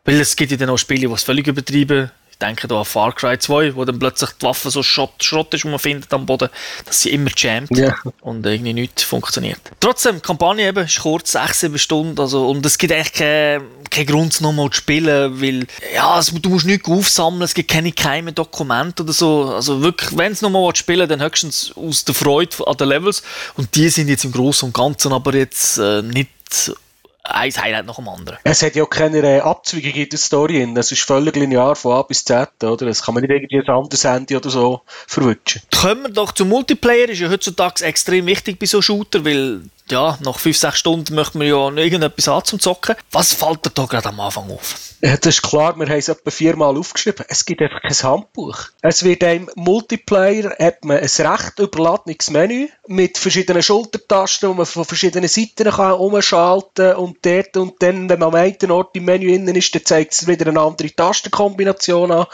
Weil 0.05 0.21
es 0.21 0.37
gibt 0.37 0.53
ja 0.53 0.57
dann 0.57 0.71
auch 0.71 0.77
Spiele, 0.77 1.09
die 1.09 1.13
es 1.13 1.23
völlig 1.23 1.47
übertrieben 1.47 2.11
Ich 2.35 2.39
denke 2.39 2.67
da 2.67 2.81
an 2.81 2.85
Far 2.85 3.15
Cry 3.15 3.39
2, 3.39 3.77
wo 3.77 3.85
dann 3.85 3.97
plötzlich 4.01 4.31
die 4.41 4.45
Waffe 4.45 4.69
so 4.69 4.83
Schrott, 4.83 5.23
Schrott 5.23 5.55
ist, 5.55 5.63
die 5.63 5.69
man 5.69 5.79
findet 5.79 6.13
am 6.13 6.27
Boden, 6.27 6.49
dass 6.85 7.03
sie 7.03 7.11
immer 7.11 7.31
jammt 7.37 7.71
Ja. 7.79 7.95
und 8.23 8.45
irgendwie 8.45 8.73
nichts 8.73 9.05
funktioniert. 9.05 9.61
Trotzdem, 9.79 10.17
die 10.17 10.21
Kampagne 10.21 10.67
eben 10.67 10.85
ist 10.85 10.99
kurz, 10.99 11.31
6, 11.31 11.61
7 11.61 11.79
Stunden, 11.79 12.21
also, 12.21 12.49
und 12.51 12.67
es 12.67 12.77
gibt 12.77 12.93
eigentlich 12.93 13.13
keinen 13.13 13.63
keinen 13.89 14.07
Grund, 14.07 14.41
nochmal 14.41 14.69
zu 14.71 14.79
spielen, 14.79 15.41
weil, 15.41 15.67
ja, 15.95 16.19
es, 16.19 16.27
du 16.35 16.49
musst 16.51 16.67
nichts 16.67 16.89
aufsammeln, 16.89 17.43
es 17.43 17.55
gibt 17.55 17.71
keine 17.71 17.93
geheimen 17.93 18.35
Dokumente 18.35 19.05
oder 19.05 19.13
so. 19.13 19.55
Also 19.55 19.81
wirklich, 19.81 20.17
wenn 20.19 20.33
es 20.33 20.43
nochmal 20.43 20.75
spielen 20.75 21.09
dann 21.09 21.23
höchstens 21.23 21.73
aus 21.77 22.05
der 22.05 22.17
Freude 22.17 22.67
an 22.67 22.77
den 22.77 22.89
Levels. 22.89 23.23
Und 23.57 23.73
die 23.77 23.89
sind 23.91 24.09
jetzt 24.09 24.25
im 24.25 24.33
Großen 24.33 24.67
und 24.67 24.73
Ganzen 24.75 25.13
aber 25.13 25.35
jetzt 25.37 25.79
äh, 25.79 26.03
nicht 26.03 26.31
ein 27.25 27.51
Highlight 27.51 27.87
nach 27.87 27.97
dem 27.97 28.09
anderen. 28.09 28.39
Es 28.45 28.63
hat 28.63 28.77
ja 28.77 28.85
auch 28.85 28.91
keine 28.91 29.19
äh, 29.19 29.41
Abzweigung 29.41 29.93
in 29.93 30.09
der 30.09 30.19
Story. 30.19 30.75
Es 30.77 30.93
ist 30.93 31.03
völlig 31.03 31.37
linear 31.37 31.75
von 31.75 31.93
A 31.93 32.03
bis 32.03 32.25
Z, 32.25 32.63
oder? 32.63 32.87
Das 32.87 33.03
kann 33.03 33.15
man 33.15 33.23
nicht 33.23 33.33
irgendwie 33.33 33.61
ein 33.61 33.75
anderes 33.75 34.05
Handy 34.05 34.37
oder 34.37 34.51
so 34.51 34.83
verwutschen. 35.07 35.63
Kommen 35.75 36.03
wir 36.05 36.11
doch 36.11 36.33
zum 36.33 36.49
Multiplayer, 36.51 37.09
ist 37.09 37.21
ja 37.21 37.31
heutzutage 37.31 37.85
extrem 37.85 38.27
wichtig 38.27 38.59
bei 38.59 38.67
so 38.67 38.83
Shooter, 38.83 39.25
weil 39.25 39.63
ja, 39.91 40.19
nach 40.23 40.39
5-6 40.39 40.75
Stunden 40.77 41.15
möchte 41.15 41.39
man 41.39 41.47
ja 41.47 41.71
irgendetwas 41.71 42.27
haben 42.27 42.45
zum 42.45 42.61
Zocken. 42.61 42.97
Was 43.13 43.35
fällt 43.35 43.67
dir 43.67 43.71
da 43.71 43.85
gerade 43.85 44.09
am 44.09 44.21
Anfang 44.21 44.51
auf? 44.51 44.77
Ja, 45.03 45.19
das 45.19 45.35
ist 45.35 45.43
klar, 45.43 45.77
wir 45.79 45.87
haben 45.87 45.99
es 45.99 46.09
etwa 46.09 46.31
viermal 46.31 46.79
aufgeschrieben. 46.79 47.27
Es 47.29 47.45
gibt 47.45 47.61
einfach 47.61 47.83
kein 47.83 48.11
Handbuch. 48.11 48.57
Es 48.81 49.05
wird 49.05 49.23
einem 49.23 49.51
Multiplayer 49.55 50.57
hat 50.59 50.83
man 50.85 50.97
ein 50.97 51.03
recht 51.05 51.59
überladenes 51.59 52.31
Menü 52.31 52.69
mit 52.87 53.19
verschiedenen 53.19 53.63
Schultertasten, 53.63 54.49
wo 54.49 54.55
man 54.55 54.65
von 54.65 54.87
verschiedenen 54.87 55.29
Seiten 55.29 55.71
kann 55.71 55.93
umschalten 55.93 56.95
und 56.95 57.19
dort 57.21 57.57
und 57.59 57.83
dann, 57.83 58.09
wenn 58.09 58.19
man 58.19 58.29
am 58.29 58.35
einen 58.35 58.71
Ort 58.71 58.97
im 58.97 59.05
Menü 59.05 59.35
innen 59.35 59.55
ist, 59.55 59.75
dann 59.75 59.85
zeigt 59.85 60.15
es 60.15 60.27
wieder 60.27 60.47
eine 60.47 60.61
andere 60.61 60.91
Tastenkombination 60.91 62.11
an. 62.11 62.27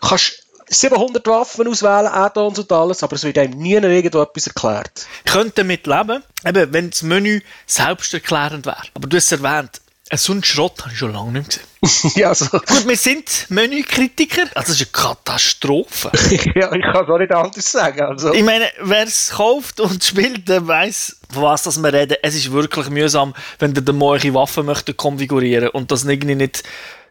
Du 0.00 0.08
kannst 0.08 0.43
700 0.68 1.26
Waffen 1.26 1.68
auswählen, 1.68 2.06
Add-ons 2.06 2.58
und 2.58 2.72
alles, 2.72 3.02
aber 3.02 3.16
es 3.16 3.24
wird 3.24 3.38
einem 3.38 3.58
nie 3.58 3.74
irgendwo 3.74 4.22
etwas 4.22 4.46
erklärt. 4.46 5.06
Ich 5.24 5.32
könnte 5.32 5.52
damit 5.56 5.86
leben, 5.86 6.22
eben, 6.46 6.72
wenn 6.72 6.90
das 6.90 7.02
Menü 7.02 7.40
selbsterklärend 7.66 8.66
wäre. 8.66 8.82
Aber 8.94 9.08
du 9.08 9.16
hast 9.16 9.32
es 9.32 9.32
erwähnt, 9.32 9.80
so 10.12 10.32
einen 10.32 10.44
Schrott 10.44 10.82
habe 10.82 10.92
ich 10.92 10.98
schon 10.98 11.12
lange 11.12 11.32
nicht 11.32 11.60
gesehen. 11.80 12.12
ja, 12.16 12.28
also, 12.28 12.46
Gut, 12.46 12.86
wir 12.86 12.96
sind 12.96 13.46
Menükritiker. 13.48 14.42
Also, 14.54 14.72
das 14.72 14.80
ist 14.80 14.94
eine 14.94 15.06
Katastrophe. 15.06 16.10
ja, 16.54 16.72
ich 16.72 16.82
kann 16.82 17.04
es 17.04 17.10
auch 17.10 17.18
nicht 17.18 17.32
anders 17.32 17.72
sagen. 17.72 18.00
Also. 18.02 18.32
Ich 18.32 18.42
meine, 18.42 18.66
wer 18.80 19.04
es 19.04 19.30
kauft 19.30 19.80
und 19.80 20.04
spielt, 20.04 20.48
der 20.48 20.66
weiß, 20.66 21.16
von 21.32 21.42
was 21.42 21.62
das 21.62 21.82
wir 21.82 21.92
reden. 21.92 22.16
Es 22.22 22.34
ist 22.34 22.52
wirklich 22.52 22.90
mühsam, 22.90 23.34
wenn 23.58 23.74
dann 23.74 23.96
mal 23.96 24.06
eure 24.06 24.34
Waffen 24.34 24.66
möchtet 24.66 24.96
konfigurieren 24.96 25.68
und 25.68 25.90
das 25.90 26.04
irgendwie 26.04 26.34
nicht, 26.34 26.62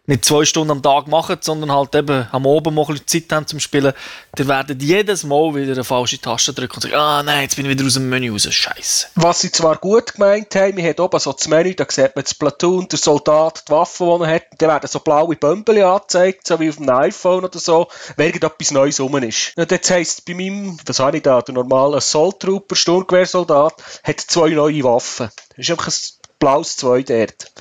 nicht 0.05 0.25
zwei 0.25 0.43
Stunden 0.43 0.71
am 0.71 0.81
Tag 0.81 1.07
macht, 1.07 1.45
sondern 1.45 1.71
halt 1.71 1.95
eben 1.95 2.27
am 2.31 2.45
Abend 2.45 2.75
mal 2.75 2.81
ein 2.81 2.87
bisschen 2.87 3.07
Zeit 3.07 3.31
haben 3.31 3.47
zum 3.47 3.61
Spielen. 3.61 3.93
Ihr 4.37 4.47
werdet 4.49 4.81
jedes 4.81 5.23
Mal 5.23 5.55
wieder 5.55 5.71
eine 5.71 5.85
falsche 5.85 6.19
Taste 6.19 6.53
drücken 6.53 6.75
und 6.75 6.81
sagen, 6.81 6.95
ah 6.95 7.23
nein, 7.23 7.43
jetzt 7.43 7.55
bin 7.55 7.65
ich 7.65 7.71
wieder 7.71 7.85
aus 7.85 7.93
dem 7.93 8.09
Menü 8.09 8.31
raus. 8.31 8.45
Scheiße. 8.49 9.07
Was 9.15 9.41
sie 9.41 9.51
zwar 9.51 9.77
gut 9.77 10.15
gemeint 10.15 10.53
haben, 10.55 10.75
wir 10.75 10.83
haben 10.83 10.99
oben 10.99 11.19
so 11.19 11.31
das 11.31 11.47
Menü, 11.47 11.73
da 11.73 11.85
sieht 11.87 12.15
man 12.15 12.23
das 12.23 12.33
Platoon, 12.33 12.89
der 12.89 12.99
Soldat, 12.99 13.63
die 13.67 13.71
Waffe, 13.71 14.03
die 14.03 14.23
er 14.25 14.35
hat, 14.35 14.43
dann 14.57 14.69
werden 14.69 14.87
so 14.87 14.99
blaue 14.99 15.37
Bömpel 15.37 15.81
angezeigt, 15.81 16.47
so 16.47 16.59
wie 16.59 16.69
auf 16.69 16.79
einem 16.79 16.89
iPhone 16.89 17.45
oder 17.45 17.59
so, 17.59 17.87
wenn 18.17 18.27
irgendetwas 18.27 18.71
Neues 18.71 18.99
rum 18.99 19.15
ist. 19.23 19.53
Und 19.55 19.71
jetzt 19.71 19.89
heisst 19.89 20.25
bei 20.25 20.33
meinem, 20.33 20.77
was 20.85 20.99
habe 20.99 21.17
ich 21.17 21.23
da, 21.23 21.41
der 21.41 21.55
normale 21.55 21.97
Assault 21.97 22.41
Trooper, 22.41 22.75
Sturmgewehrsoldat, 22.75 23.81
hat 24.03 24.19
zwei 24.19 24.49
neue 24.49 24.83
Waffen. 24.83 25.29
Das 25.55 25.59
ist 25.59 25.71
einfach 25.71 25.87
ein 25.87 26.22
blaues 26.43 26.75
Zwei 26.75 27.03
dort. 27.03 27.51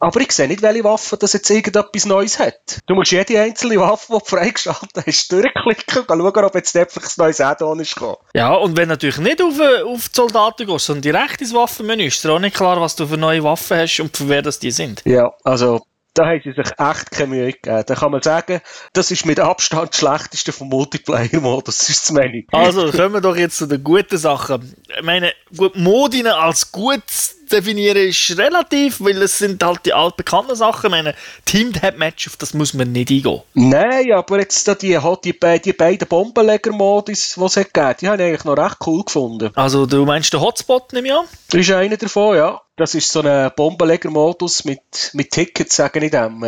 Aber 0.00 0.20
ich 0.20 0.32
sehe 0.32 0.48
nicht, 0.48 0.62
welche 0.62 0.84
Waffe 0.84 1.16
das 1.16 1.32
jetzt 1.32 1.50
irgendetwas 1.50 2.06
Neues 2.06 2.38
hat. 2.38 2.80
Du 2.86 2.94
musst 2.94 3.10
jede 3.10 3.40
einzelne 3.40 3.76
Waffe, 3.76 4.12
die 4.12 4.18
du 4.18 4.24
freigeschaltet 4.24 5.06
hast, 5.06 5.32
durchklicken 5.32 6.02
und 6.02 6.08
schauen, 6.08 6.44
ob 6.44 6.54
jetzt 6.54 6.76
einfach 6.76 7.02
ein 7.02 7.10
neues 7.16 7.40
Add-on 7.40 7.80
ist 7.80 7.94
gekommen. 7.94 8.16
Ja, 8.34 8.54
und 8.54 8.76
wenn 8.76 8.88
du 8.88 8.94
natürlich 8.94 9.18
nicht 9.18 9.42
auf, 9.42 9.58
äh, 9.58 9.82
auf 9.82 10.08
die 10.08 10.14
Soldaten 10.14 10.66
gehst, 10.66 10.86
sondern 10.86 11.02
direkt 11.02 11.40
ins 11.40 11.54
Waffenmenü, 11.54 12.06
ist 12.06 12.24
dir 12.24 12.32
auch 12.32 12.38
nicht 12.38 12.56
klar, 12.56 12.80
was 12.80 12.96
du 12.96 13.06
für 13.06 13.16
neue 13.16 13.42
Waffen 13.42 13.76
hast 13.76 14.00
und 14.00 14.16
für 14.16 14.28
wer 14.28 14.42
das 14.42 14.58
die 14.58 14.70
sind. 14.70 15.02
Ja, 15.04 15.32
also 15.44 15.82
da 16.14 16.26
haben 16.26 16.40
sie 16.42 16.52
sich 16.52 16.66
echt 16.78 17.10
keine 17.12 17.28
Mühe 17.28 17.52
gegeben. 17.52 17.84
Da 17.86 17.94
kann 17.94 18.10
man 18.10 18.22
sagen, 18.22 18.60
das 18.92 19.10
ist 19.10 19.24
mit 19.24 19.38
Abstand 19.38 19.90
das 19.90 19.98
schlechteste 19.98 20.52
vom 20.52 20.68
Multiplayer-Modus, 20.68 21.78
das 21.78 21.88
ist 21.88 22.02
das 22.06 22.12
Menü. 22.12 22.44
Also, 22.50 22.90
kommen 22.90 23.14
wir 23.14 23.20
doch 23.20 23.36
jetzt 23.36 23.58
zu 23.58 23.66
den 23.66 23.84
guten 23.84 24.18
Sachen. 24.18 24.74
Ich 24.96 25.04
meine, 25.04 25.32
gut, 25.56 25.76
Modine 25.76 26.36
als 26.36 26.72
gut 26.72 27.02
zu 27.06 27.37
definieren 27.48 28.08
ist 28.08 28.36
relativ, 28.38 29.00
weil 29.00 29.20
es 29.22 29.38
sind 29.38 29.62
halt 29.62 29.84
die 29.86 29.92
altbekannten 29.92 30.56
Sachen. 30.56 30.86
Ich 30.86 30.90
meine, 30.90 31.14
Team-Deathmatch, 31.44 32.28
auf 32.28 32.36
das 32.36 32.54
muss 32.54 32.74
man 32.74 32.92
nicht 32.92 33.10
eingehen. 33.10 33.42
Nein, 33.54 34.12
aber 34.12 34.40
jetzt 34.40 34.66
da 34.68 34.74
die, 34.74 34.98
halt 34.98 35.24
die, 35.24 35.38
die 35.64 35.72
beiden 35.72 36.08
Bombenleger-Modus, 36.08 37.34
die 37.34 37.44
es 37.44 37.56
hat 37.56 37.74
gegeben, 37.74 37.94
die 38.00 38.08
habe 38.08 38.22
ich 38.22 38.28
eigentlich 38.28 38.44
noch 38.44 38.56
recht 38.56 38.76
cool 38.86 39.04
gefunden. 39.04 39.50
Also, 39.54 39.86
du 39.86 40.04
meinst 40.04 40.32
den 40.32 40.40
Hotspot, 40.40 40.92
nehme 40.92 41.08
ich 41.08 41.14
an? 41.14 41.24
Das 41.50 41.60
ist 41.60 41.70
einer 41.70 41.96
davon, 41.96 42.36
ja. 42.36 42.60
Das 42.76 42.94
ist 42.94 43.10
so 43.10 43.22
ein 43.22 43.50
Bombenleger-Modus 43.56 44.64
mit, 44.64 45.10
mit 45.12 45.30
Tickets, 45.30 45.76
sage 45.76 46.04
ich 46.04 46.10
dem. 46.10 46.44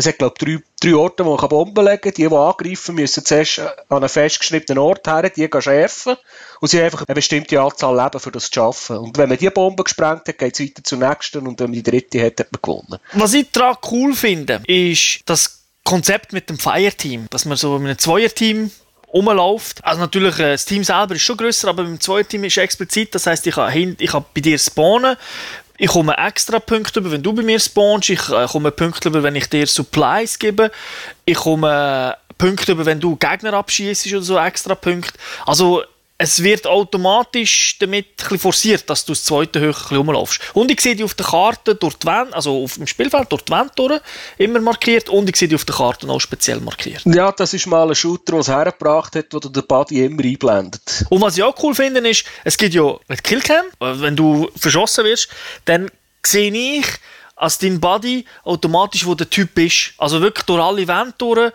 Äh, 0.00 0.02
Es 0.02 0.06
hat, 0.06 0.18
glaube 0.18 0.34
drei, 0.38 0.58
drei 0.80 0.94
Orte, 0.94 1.24
wo 1.24 1.36
man 1.36 1.48
Bomben 1.48 1.84
legen 1.84 2.00
kann. 2.00 2.12
Die, 2.14 2.28
die 2.28 2.34
angreifen, 2.34 2.94
müssen 2.94 3.24
zuerst 3.24 3.58
an 3.58 3.72
einen 3.90 4.08
festgeschnittenen 4.08 4.78
Ort 4.78 5.06
her, 5.06 5.28
die 5.28 5.48
gehen 5.48 5.62
schärfen. 5.62 6.16
Und 6.60 6.68
sie 6.68 6.78
haben 6.78 6.86
einfach 6.86 7.06
eine 7.06 7.14
bestimmte 7.14 7.60
Anzahl 7.60 7.96
Leben, 7.96 8.20
für 8.20 8.30
das 8.30 8.50
zu 8.50 8.54
schaffen. 8.54 8.96
Und 8.96 9.18
wenn 9.18 9.28
man 9.28 9.38
die 9.38 9.50
Bombe 9.50 9.84
gesprengt 9.84 10.26
hat, 10.26 10.38
geht 10.38 10.54
es 10.54 10.60
weiter 10.60 10.84
zur 10.84 10.98
nächsten. 10.98 11.46
Und 11.46 11.60
wenn 11.60 11.70
man 11.70 11.74
die 11.74 11.82
dritte 11.82 12.24
hat, 12.24 12.40
hat 12.40 12.52
man 12.52 12.60
gewonnen. 12.62 13.00
Was 13.12 13.34
ich 13.34 13.50
daran 13.50 13.76
cool 13.90 14.14
finde, 14.14 14.62
ist 14.66 15.20
das 15.26 15.60
Konzept 15.84 16.32
mit 16.32 16.48
dem 16.48 16.58
Fireteam, 16.58 17.26
dass 17.30 17.44
man 17.44 17.56
so 17.56 17.76
in 17.76 17.84
einem 17.84 17.98
Zweierteam 17.98 18.70
rumläuft. 19.12 19.84
Also 19.84 20.00
natürlich, 20.00 20.38
äh, 20.38 20.52
das 20.52 20.64
Team 20.64 20.84
selber 20.84 21.14
ist 21.14 21.22
schon 21.22 21.36
grösser, 21.36 21.68
aber 21.68 21.82
beim 21.82 22.00
Zweierteam 22.00 22.44
ist 22.44 22.58
explizit, 22.58 23.14
das 23.14 23.26
heißt, 23.26 23.46
ich 23.46 23.54
kann, 23.54 23.96
ich 23.98 24.10
kann 24.10 24.24
bei 24.34 24.40
dir 24.40 24.58
spawnen, 24.58 25.16
ich 25.80 25.88
komme 25.88 26.14
extra 26.18 26.58
Punkte 26.58 27.00
über, 27.00 27.10
wenn 27.10 27.22
du 27.22 27.32
bei 27.32 27.42
mir 27.42 27.58
spawnst, 27.58 28.10
ich 28.10 28.28
äh, 28.28 28.46
komme 28.46 28.70
Punkte 28.70 29.08
über, 29.08 29.22
wenn 29.22 29.34
ich 29.34 29.48
dir 29.48 29.66
Supplies 29.66 30.38
gebe, 30.38 30.70
ich 31.24 31.38
komme 31.38 32.18
Punkte 32.36 32.72
über, 32.72 32.84
wenn 32.84 33.00
du 33.00 33.16
Gegner 33.16 33.54
abschießt 33.54 34.06
oder 34.08 34.20
so, 34.20 34.38
extra 34.38 34.74
Punkte. 34.74 35.14
Also 35.46 35.82
es 36.22 36.42
wird 36.42 36.66
automatisch 36.66 37.78
damit 37.78 38.30
ein 38.30 38.38
forciert, 38.38 38.90
dass 38.90 39.06
du 39.06 39.12
das 39.12 39.24
zweite 39.24 39.58
bisschen 39.58 39.96
rumlaufst. 39.96 40.38
Und 40.52 40.70
ich 40.70 40.78
sehe 40.82 40.94
die 40.94 41.02
auf 41.02 41.14
der 41.14 41.24
Karte 41.24 41.74
durch 41.74 41.94
die 41.94 42.06
Wand, 42.06 42.34
also 42.34 42.62
auf 42.62 42.74
dem 42.74 42.86
Spielfeld 42.86 43.32
durch 43.32 43.40
die 43.40 43.52
Wand 43.52 43.72
durch, 43.76 44.02
immer 44.36 44.60
markiert 44.60 45.08
und 45.08 45.30
ich 45.30 45.36
sehe 45.36 45.48
die 45.48 45.54
auf 45.54 45.64
der 45.64 45.74
Karte 45.74 46.06
auch 46.10 46.20
speziell 46.20 46.60
markiert. 46.60 47.00
Ja, 47.06 47.32
das 47.32 47.54
ist 47.54 47.66
mal 47.66 47.88
ein 47.88 47.94
Shooter, 47.94 48.32
der 48.32 48.40
es 48.40 48.48
hergebracht 48.48 49.16
hat, 49.16 49.28
wo 49.30 49.38
du 49.38 49.48
den 49.48 49.66
Body 49.66 50.04
immer 50.04 50.22
einblendet. 50.22 51.06
Und 51.08 51.22
was 51.22 51.38
ich 51.38 51.42
auch 51.42 51.56
cool 51.62 51.74
finde, 51.74 52.06
ist, 52.06 52.26
es 52.44 52.58
gibt 52.58 52.74
ja 52.74 52.98
mit 53.08 53.24
Killcam, 53.24 53.64
wenn 53.78 54.14
du 54.14 54.50
verschossen 54.56 55.06
wirst, 55.06 55.28
dann 55.64 55.90
sehe 56.22 56.52
ich 56.52 56.84
als 57.40 57.56
dein 57.56 57.80
Body 57.80 58.26
automatisch, 58.44 59.06
wo 59.06 59.14
der 59.14 59.30
Typ 59.30 59.58
ist. 59.58 59.94
Also 59.96 60.20
wirklich 60.20 60.44
durch 60.44 60.62
alle 60.62 60.86
Wände 60.86 61.14
durch, 61.16 61.52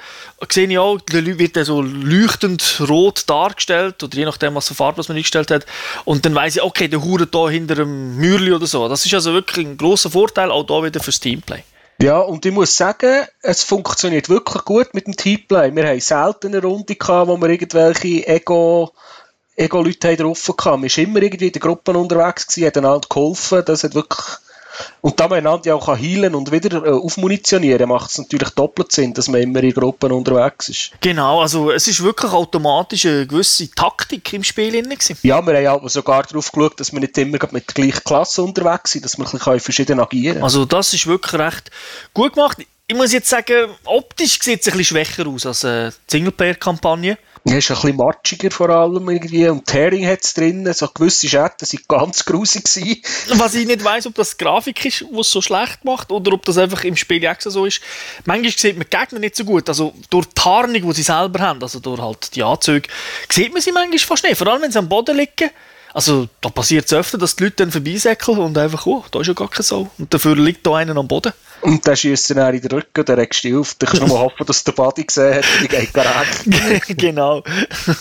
sehe 0.50 0.68
ich 0.68 0.80
auch, 0.80 0.98
wird 1.12 1.56
dann 1.56 1.64
so 1.64 1.82
leuchtend 1.82 2.82
rot 2.90 3.24
dargestellt, 3.28 4.02
oder 4.02 4.18
je 4.18 4.26
nachdem, 4.26 4.56
was 4.56 4.68
für 4.68 4.74
Farbe 4.74 4.98
was 4.98 5.10
man 5.10 5.18
eingestellt 5.18 5.52
hat. 5.52 5.68
Und 6.04 6.26
dann 6.26 6.34
weiss 6.34 6.56
ich, 6.56 6.64
okay, 6.64 6.88
der 6.88 7.04
Hure 7.04 7.28
da 7.28 7.50
hinter 7.50 7.76
einem 7.76 8.18
Mürli 8.18 8.52
oder 8.52 8.66
so. 8.66 8.90
Das 8.90 9.06
ist 9.06 9.14
also 9.14 9.34
wirklich 9.34 9.68
ein 9.68 9.78
grosser 9.78 10.10
Vorteil, 10.10 10.50
auch 10.50 10.64
da 10.64 10.84
wieder 10.84 11.00
fürs 11.00 11.20
Teamplay. 11.20 11.64
Ja, 12.02 12.20
und 12.20 12.46
ich 12.48 12.52
muss 12.52 12.76
sagen, 12.76 13.26
es 13.42 13.64
funktioniert 13.64 14.28
wirklich 14.28 14.66
gut 14.66 14.94
mit 14.94 15.06
dem 15.06 15.16
Teamplay. 15.16 15.74
Wir 15.76 15.88
haben 15.88 16.00
selten 16.00 16.48
eine 16.48 16.64
Runde 16.64 16.96
gehabt, 16.96 17.28
wo 17.28 17.38
wir 17.38 17.50
irgendwelche 17.50 18.28
Ego, 18.28 18.92
Ego-Leute 19.56 20.08
haben 20.08 20.18
drauf 20.18 20.48
hatten. 20.48 20.82
Man 20.82 20.90
war 20.90 20.98
immer 20.98 21.22
irgendwie 21.22 21.48
in 21.48 21.54
der 21.54 21.62
Gruppe 21.62 21.92
unterwegs 21.92 22.48
gewesen, 22.48 22.66
hat 22.66 22.78
einander 22.78 23.08
geholfen. 23.08 23.64
Das 23.66 23.84
hat 23.84 23.94
wirklich, 23.94 24.26
und 25.02 25.20
da 25.20 25.28
man 25.28 25.40
einander 25.40 25.68
ja 25.68 25.76
auch 25.76 25.86
kann 25.86 26.00
heilen 26.00 26.36
und 26.36 26.52
wieder 26.52 26.86
äh, 26.86 26.90
aufmunitionieren, 26.90 27.88
macht 27.90 28.12
es 28.12 28.18
natürlich 28.18 28.50
doppelt 28.52 28.92
Sinn, 28.92 29.14
dass 29.14 29.28
man 29.28 29.42
immer 29.42 29.62
in 29.64 29.72
Gruppen 29.72 30.12
unterwegs 30.12 30.70
ist. 30.70 30.92
Genau, 31.02 31.42
also 31.42 31.72
es 31.72 31.88
ist 31.88 32.04
wirklich 32.04 32.32
automatisch 32.32 33.06
eine 33.06 33.28
gewisse 33.28 33.70
Taktik 33.72 34.32
im 34.34 34.44
Spiel 34.44 34.72
drin 34.72 34.90
gewesen. 34.90 35.18
Ja, 35.24 35.46
wir 35.46 35.56
haben 35.56 35.82
halt 35.82 35.92
sogar 35.92 36.24
darauf 36.24 36.52
geschaut, 36.52 36.80
dass 36.80 36.92
wir 36.92 37.00
nicht 37.00 37.18
immer 37.18 37.38
mit 37.52 37.68
der 37.68 37.84
gleichen 37.84 38.04
Klasse 38.04 38.44
unterwegs 38.44 38.92
sind, 38.92 39.06
dass 39.06 39.18
wir 39.18 39.26
ein 39.26 39.32
bisschen 39.32 39.60
verschieden 39.60 40.00
agieren 40.00 40.34
können. 40.34 40.44
Also 40.44 40.66
das 40.66 40.94
ist 40.94 41.08
wirklich 41.08 41.40
recht 41.40 41.72
gut 42.14 42.34
gemacht. 42.34 42.58
Ich 42.88 42.96
muss 42.96 43.14
jetzt 43.14 43.30
sagen, 43.30 43.72
optisch 43.86 44.40
sieht 44.42 44.62
es 44.62 44.68
ein 44.68 44.78
bisschen 44.78 44.98
schwächer 44.98 45.28
aus 45.28 45.46
als 45.46 45.66
eine 45.66 45.92
Singleplayer-Kampagne. 46.08 47.18
Ja, 47.48 47.58
ist 47.58 47.70
ein 47.70 47.76
bisschen 47.76 47.98
matschiger 47.98 48.50
vor 48.50 48.70
allem 48.72 49.08
irgendwie. 49.08 49.48
Und 49.48 49.72
Herring 49.72 50.08
hat 50.08 50.24
es 50.24 50.34
drin, 50.34 50.68
so 50.74 50.88
gewisse 50.88 51.30
Schatten 51.30 51.64
sind 51.64 51.88
ganz 51.88 52.26
grusig 52.26 52.64
gewesen. 52.64 53.04
Was 53.40 53.54
ich 53.54 53.68
nicht 53.68 53.84
weiss, 53.84 54.08
ob 54.08 54.16
das 54.16 54.36
Grafik 54.36 54.84
ist, 54.84 55.02
die 55.02 55.20
es 55.20 55.30
so 55.30 55.42
schlecht 55.42 55.86
macht, 55.86 56.12
oder 56.12 56.34
ob 56.34 56.44
das 56.46 56.58
einfach 56.58 56.84
im 56.84 56.96
Spiel 56.96 57.24
extra 57.24 57.52
so 57.52 57.66
ist. 57.66 57.82
Manchmal 58.26 58.52
sieht 58.52 58.78
man 58.78 58.88
die 58.92 58.98
Gegner 58.98 59.20
nicht 59.20 59.36
so 59.36 59.46
gut. 59.46 59.70
Also 59.70 59.94
durch 60.10 60.26
die 60.26 60.34
Tarnung, 60.34 60.82
die 60.82 60.94
sie 60.94 61.04
selber 61.04 61.40
haben, 61.40 61.62
also 61.62 61.80
durch 61.80 62.02
halt 62.02 62.36
die 62.36 62.42
Anzüge, 62.42 62.90
sieht 63.32 63.54
man 63.54 63.62
sie 63.62 63.72
manchmal 63.72 64.00
fast 64.00 64.24
nicht. 64.24 64.38
Vor 64.38 64.48
allem, 64.48 64.64
wenn 64.64 64.72
sie 64.72 64.80
am 64.80 64.90
Boden 64.90 65.16
liegen. 65.16 65.52
Also 65.94 66.28
da 66.42 66.50
passiert 66.50 66.88
es 66.88 66.94
öfter, 66.94 67.20
dass 67.20 67.36
die 67.36 67.44
Leute 67.44 67.58
dann 67.58 67.72
vorbeisäckeln 67.72 68.40
und 68.40 68.58
einfach, 68.58 68.88
oh, 68.88 69.06
da 69.12 69.22
ist 69.22 69.28
ja 69.28 69.34
gar 69.34 69.50
kein 69.50 69.64
Sau. 69.64 69.90
Und 70.00 70.12
dafür 70.12 70.36
liegt 70.36 70.66
da 70.66 70.76
einer 70.76 70.98
am 70.98 71.08
Boden. 71.08 71.32
Und 71.66 71.88
dann 71.88 71.96
schießt 71.96 72.32
dann 72.32 72.54
in 72.54 72.62
den 72.62 72.72
Rücken, 72.72 73.06
dann 73.06 73.20
regst 73.20 73.44
du 73.44 73.48
dich 73.48 73.58
auf. 73.58 73.76
Dann 73.76 73.90
kannst 73.90 74.04
du 74.04 74.08
nur 74.08 74.20
hoffen, 74.20 74.46
dass 74.46 74.64
der 74.64 74.72
Body 74.72 75.04
gesehen 75.04 75.36
hat, 75.36 75.46
die 75.62 75.68
geht 75.68 75.96
direkt. 75.96 76.88
genau. 76.98 77.44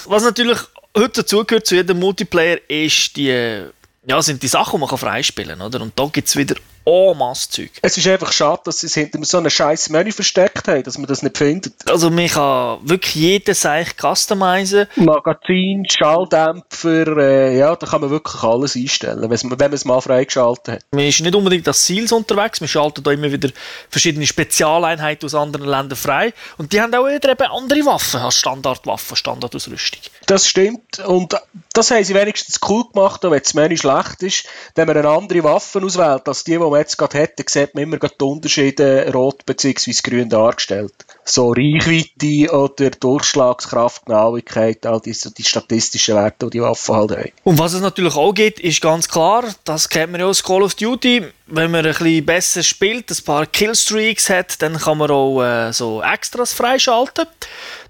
Was 0.07 0.25
natürlich 0.25 0.59
heute 0.97 1.23
dazugehört 1.23 1.67
zu 1.67 1.75
jedem 1.75 1.99
Multiplayer 1.99 2.59
ist 2.69 3.17
die, 3.17 3.67
ja, 4.07 4.21
sind 4.23 4.43
die 4.43 4.49
Sachen, 4.49 4.81
die 4.81 4.87
man 4.87 4.99
freispielen 4.99 5.59
kann, 5.59 5.67
oder? 5.67 5.81
Und 5.81 5.99
da 5.99 6.07
gibt 6.07 6.29
es 6.29 6.37
wieder 6.37 6.57
en 6.87 7.17
masse 7.17 7.49
Zeug. 7.49 7.71
Es 7.81 7.97
ist 7.97 8.07
einfach 8.07 8.31
schade, 8.31 8.61
dass 8.65 8.81
sie 8.81 8.87
es 8.87 8.95
hinter 8.95 9.19
so 9.25 9.39
einem 9.39 9.49
scheiß 9.49 9.89
Menü 9.89 10.13
versteckt 10.13 10.69
haben, 10.69 10.83
dass 10.83 10.99
man 10.99 11.07
das 11.07 11.23
nicht 11.23 11.39
findet. 11.39 11.73
Also 11.89 12.11
man 12.11 12.27
kann 12.27 12.79
wirklich 12.83 13.15
jeden 13.15 13.55
Seich 13.55 13.95
customizen. 13.97 14.87
Magazin, 14.97 15.87
Schalldämpfer, 15.89 17.17
äh, 17.17 17.59
ja, 17.59 17.75
da 17.75 17.87
kann 17.87 18.03
man 18.03 18.11
wirklich 18.11 18.43
alles 18.43 18.77
einstellen, 18.77 19.23
wenn 19.23 19.59
man 19.59 19.73
es 19.73 19.85
mal 19.85 20.01
freigeschaltet 20.01 20.75
hat. 20.75 20.81
Man 20.91 21.07
ist 21.07 21.21
nicht 21.21 21.35
unbedingt 21.35 21.67
als 21.67 21.85
Ziels 21.85 22.13
unterwegs, 22.13 22.61
man 22.61 22.69
schaltet 22.69 23.07
da 23.07 23.13
immer 23.13 23.33
wieder 23.33 23.49
verschiedene 23.89 24.27
Spezialeinheiten 24.27 25.25
aus 25.25 25.35
anderen 25.35 25.67
Ländern 25.67 25.97
frei 25.97 26.35
und 26.59 26.73
die 26.73 26.81
haben 26.81 26.95
auch 26.95 27.07
wieder 27.07 27.31
eben 27.31 27.51
andere 27.51 27.87
Waffen 27.87 28.21
als 28.21 28.37
Standardwaffen, 28.37 29.17
Standardausrüstung. 29.17 30.01
Das 30.27 30.47
stimmt 30.49 31.01
und 31.01 31.35
das 31.73 31.91
haben 31.91 32.05
sie 32.05 32.15
wenigstens 32.15 32.61
cool 32.69 32.85
gemacht, 32.93 33.25
auch 33.25 33.31
wenn 33.31 33.43
das 33.43 33.55
Menü 33.55 33.77
schlecht 33.77 34.23
ist, 34.23 34.47
wenn 34.75 34.87
man 34.87 34.97
eine 34.97 35.09
andere 35.09 35.45
Waffe 35.45 35.83
auswählt 35.83 36.27
als 36.29 36.45
die, 36.45 36.53
die 36.53 36.59
man 36.59 36.79
jetzt 36.79 36.97
gerade 36.97 37.19
hätte, 37.19 37.45
sieht 37.47 37.75
man 37.75 37.85
immer 37.85 37.99
die 37.99 38.25
Unterschiede 38.25 39.13
rot 39.13 39.45
bzw. 39.45 39.93
grün 40.03 40.29
dargestellt. 40.29 40.95
So 41.25 41.53
Reichweite 41.53 42.53
oder 42.53 42.91
Durchschlagskraft, 42.91 44.07
Genauigkeit, 44.07 44.85
all 44.87 45.01
diese 45.01 45.33
die 45.33 45.45
statistischen 45.45 46.17
Werte, 46.17 46.47
die 46.47 46.59
die 46.59 46.63
Waffen 46.63 46.95
halt 46.95 47.11
haben. 47.13 47.33
Und 47.45 47.59
was 47.59 47.73
es 47.73 47.81
natürlich 47.81 48.15
auch 48.15 48.33
gibt, 48.33 48.61
ist 48.61 48.81
ganz 48.81 49.09
klar, 49.09 49.45
das 49.65 49.89
kennt 49.89 50.13
man 50.13 50.21
ja 50.21 50.27
aus 50.27 50.43
Call 50.43 50.63
of 50.63 50.75
Duty, 50.75 51.23
wenn 51.47 51.71
man 51.71 51.85
ein 51.85 51.93
bisschen 51.93 52.25
besser 52.25 52.63
spielt, 52.63 53.11
ein 53.11 53.25
paar 53.25 53.47
Killstreaks 53.47 54.31
hat, 54.31 54.63
dann 54.63 54.79
kann 54.79 54.99
man 54.99 55.11
auch 55.11 55.43
äh, 55.43 55.73
so 55.73 56.03
Extras 56.03 56.53
freischalten. 56.53 57.27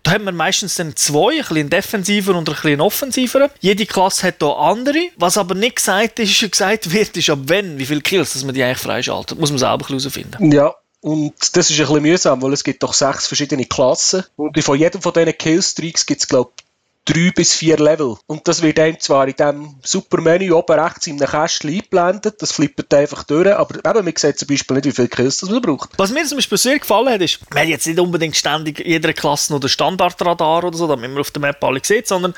Da 0.03 0.13
haben 0.13 0.25
wir 0.25 0.33
meistens 0.33 0.75
dann 0.75 0.97
zwei, 0.97 1.39
ein 1.39 1.39
bisschen 1.39 1.71
defensiver 1.71 2.35
und 2.35 2.49
ein 2.49 2.55
bisschen 2.55 2.81
offensiver. 2.81 3.51
Jede 3.61 3.87
Klasse 3.87 4.29
hat 4.29 4.37
hier 4.41 4.57
andere. 4.57 5.09
Was 5.17 5.39
aber 5.39 5.55
nicht 5.55 5.77
gesagt, 5.77 6.19
ist, 6.19 6.39
gesagt 6.51 6.93
wird, 6.93 7.17
ist 7.17 7.31
ab 7.31 7.39
wann, 7.47 7.79
wie 7.79 7.87
viele 7.87 8.01
Kills 8.01 8.35
dass 8.35 8.45
man 8.45 8.55
die 8.55 8.63
eigentlich 8.63 8.79
freischaltet. 8.79 9.39
Muss 9.39 9.51
man 9.51 9.59
selber 9.59 9.89
herausfinden. 9.89 10.53
Ja, 10.53 10.75
und 11.05 11.35
das 11.55 11.69
ist 11.69 11.79
ein 11.79 11.87
bisschen 11.87 12.03
mühsam, 12.03 12.41
weil 12.41 12.55
es 12.55 12.65
gibt 12.65 12.83
doch 12.83 12.95
sechs 12.95 13.27
verschiedene 13.27 13.67
Klassen. 13.67 14.25
Und 14.37 14.59
von 14.65 14.79
jedem 14.79 15.03
von 15.03 15.13
diesen 15.13 15.37
Killstreaks 15.37 16.07
gibt 16.07 16.23
es, 16.23 16.29
glaube 16.29 16.53
ich, 16.57 16.65
drei 17.05 17.31
bis 17.31 17.53
vier 17.53 17.77
Level. 17.77 18.17
Und 18.27 18.49
das 18.49 18.63
wird 18.63 18.79
einem 18.79 18.99
zwar 18.99 19.29
in 19.29 19.37
diesem 19.37 19.75
super 19.83 20.23
Menü 20.23 20.51
oben 20.53 20.81
rechts 20.81 21.07
in 21.07 21.21
einem 21.21 21.31
Kästchen 21.31 21.69
eingeblendet, 21.69 22.41
das 22.41 22.53
flippt 22.53 22.95
einfach 22.95 23.23
durch, 23.25 23.55
aber 23.55 23.75
eben, 23.87 24.05
man 24.07 24.15
sieht 24.17 24.39
zum 24.39 24.49
Beispiel 24.49 24.77
nicht, 24.77 24.87
wie 24.87 24.93
viele 24.93 25.09
Kills 25.09 25.41
das 25.41 25.51
man 25.51 25.61
braucht. 25.61 25.91
Was 25.99 26.11
mir 26.11 26.25
zum 26.25 26.39
Beispiel 26.39 26.57
sehr 26.57 26.79
gefallen 26.79 27.11
hat, 27.11 27.21
ist, 27.21 27.39
man 27.51 27.65
hat 27.65 27.69
jetzt 27.69 27.87
nicht 27.87 28.01
unbedingt 28.01 28.37
ständig 28.37 28.81
jeder 28.81 29.13
Klasse 29.13 29.53
oder 29.53 29.69
Standardradar 29.69 30.65
oder 30.65 30.79
so, 30.79 30.89
damit 30.89 31.11
man 31.11 31.21
auf 31.21 31.33
der 31.33 31.43
Map 31.43 31.63
alle 31.63 31.81
sieht, 31.83 32.09
sondern 32.09 32.33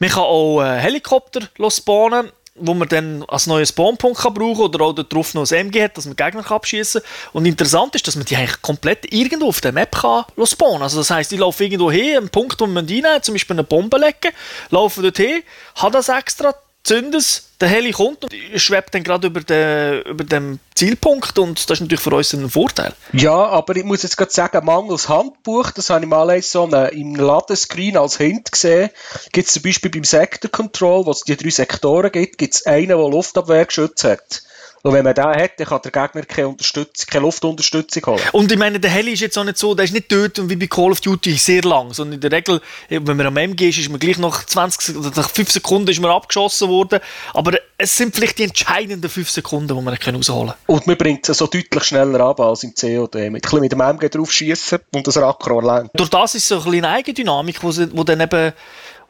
man 0.00 0.10
kann 0.10 0.24
auch 0.24 0.60
äh, 0.60 0.80
Helikopter 0.80 1.48
spawnen 1.70 2.32
wo 2.54 2.74
man 2.74 2.88
dann 2.88 3.24
als 3.28 3.46
neuen 3.46 3.64
Spawnpunkt 3.64 4.20
kann 4.20 4.34
brauchen 4.34 4.62
oder 4.62 4.84
auch 4.84 4.92
darauf 4.92 5.32
noch 5.34 5.50
ein 5.50 5.68
MG 5.68 5.84
hat, 5.84 5.96
dass 5.96 6.04
man 6.04 6.16
Gegner 6.16 6.48
abschießen 6.50 7.00
kann. 7.00 7.10
Und 7.32 7.46
interessant 7.46 7.94
ist, 7.94 8.06
dass 8.06 8.16
man 8.16 8.26
die 8.26 8.36
eigentlich 8.36 8.60
komplett 8.60 9.12
irgendwo 9.12 9.48
auf 9.48 9.60
der 9.60 9.72
Map 9.72 9.92
kann 9.92 10.24
spawnen 10.44 10.82
Also 10.82 10.98
das 10.98 11.10
heisst, 11.10 11.32
ich 11.32 11.38
laufe 11.38 11.64
irgendwo 11.64 11.90
hin, 11.90 12.18
einen 12.18 12.28
Punkt, 12.28 12.60
wo 12.60 12.66
man 12.66 12.86
reinnehmen, 12.86 13.22
zum 13.22 13.34
Beispiel 13.34 13.54
eine 13.54 13.64
Bombe 13.64 13.96
legen, 13.96 14.34
laufe 14.70 15.00
dort 15.00 15.16
hin, 15.16 15.42
habe 15.76 15.92
das 15.92 16.08
extra, 16.08 16.54
zünde 16.84 17.18
es, 17.18 17.50
der 17.60 17.68
Heli 17.68 17.92
kommt 17.92 18.24
und 18.24 18.34
schwebt 18.56 18.94
dann 18.94 19.04
gerade 19.04 19.28
über, 19.28 19.40
den, 19.40 20.02
über 20.02 20.24
den 20.24 20.58
Zielpunkt 20.74 21.38
und 21.38 21.70
das 21.70 21.78
ist 21.78 21.80
natürlich 21.80 22.00
für 22.00 22.14
uns 22.14 22.32
ein 22.32 22.50
Vorteil. 22.50 22.92
Ja, 23.12 23.34
aber 23.34 23.76
ich 23.76 23.84
muss 23.84 24.02
jetzt 24.02 24.16
gerade 24.16 24.32
sagen, 24.32 24.64
mangels 24.64 25.08
Handbuch, 25.08 25.70
das 25.70 25.90
habe 25.90 26.04
ich 26.04 26.10
mal 26.10 26.42
so 26.42 26.64
eine, 26.64 26.88
im 26.88 27.14
Ladescreen 27.14 27.96
als 27.96 28.16
Hint 28.16 28.50
gesehen, 28.50 28.90
gibt 29.32 29.46
es 29.46 29.54
zum 29.54 29.62
Beispiel 29.62 29.90
beim 29.90 30.04
Sector 30.04 30.50
Control, 30.50 31.06
wo 31.06 31.10
es 31.12 31.22
die 31.22 31.36
drei 31.36 31.50
Sektoren 31.50 32.10
gibt, 32.10 32.38
gibt 32.38 32.54
es 32.54 32.66
einen, 32.66 32.88
der 32.88 32.96
Luftabwehrgeschütz 32.96 34.04
hat. 34.04 34.42
Und 34.84 34.94
wenn 34.94 35.04
man 35.04 35.14
den 35.14 35.24
hat, 35.24 35.60
dann 35.60 35.66
kann 35.66 35.80
der 35.84 35.92
Gegner 35.92 36.22
keine, 36.22 36.48
Unterstützung, 36.48 37.06
keine 37.08 37.22
Luftunterstützung 37.22 38.04
holen. 38.06 38.20
Und 38.32 38.50
ich 38.50 38.58
meine, 38.58 38.80
der 38.80 38.90
Heli 38.90 39.12
ist 39.12 39.20
jetzt 39.20 39.38
auch 39.38 39.44
nicht 39.44 39.56
so, 39.56 39.76
der 39.76 39.84
ist 39.84 39.92
nicht 39.92 40.10
dort 40.10 40.48
wie 40.48 40.56
bei 40.56 40.66
Call 40.66 40.90
of 40.90 41.00
Duty 41.00 41.36
sehr 41.36 41.62
lang, 41.62 41.92
sondern 41.92 42.14
in 42.14 42.20
der 42.20 42.32
Regel, 42.32 42.60
wenn 42.88 43.16
man 43.16 43.26
am 43.26 43.36
MG 43.36 43.68
ist, 43.68 43.78
ist 43.78 43.90
man 43.90 44.00
gleich 44.00 44.18
nach 44.18 44.44
20 44.44 44.96
oder 44.96 45.12
nach 45.14 45.30
5 45.30 45.52
Sekunden 45.52 45.88
ist 45.88 46.00
man 46.00 46.10
abgeschossen 46.10 46.68
worden. 46.68 46.98
Aber 47.32 47.52
es 47.78 47.96
sind 47.96 48.16
vielleicht 48.16 48.40
die 48.40 48.44
entscheidenden 48.44 49.08
5 49.08 49.30
Sekunden, 49.30 49.68
die 49.68 49.82
man 49.82 49.94
rausholen 49.94 50.48
kann. 50.48 50.74
Und 50.74 50.86
man 50.88 50.96
bringt 50.96 51.28
es 51.28 51.38
so 51.38 51.46
deutlich 51.46 51.84
schneller 51.84 52.18
ab 52.18 52.40
als 52.40 52.64
im 52.64 52.74
COD. 52.74 53.14
Mit, 53.14 53.24
ein 53.24 53.40
bisschen 53.40 53.60
mit 53.60 53.70
dem 53.70 53.80
MG 53.80 54.08
drauf 54.08 54.32
schießen 54.32 54.80
und 54.94 55.06
das 55.06 55.16
Rackrohr 55.16 55.62
lenken. 55.62 55.90
Durch 55.94 56.10
das 56.10 56.34
ist 56.34 56.48
so 56.48 56.56
ein 56.56 56.64
bisschen 56.64 56.84
eine 56.84 56.96
Eigendynamik, 56.96 57.60
die 57.60 58.04
dann 58.04 58.20
eben 58.20 58.52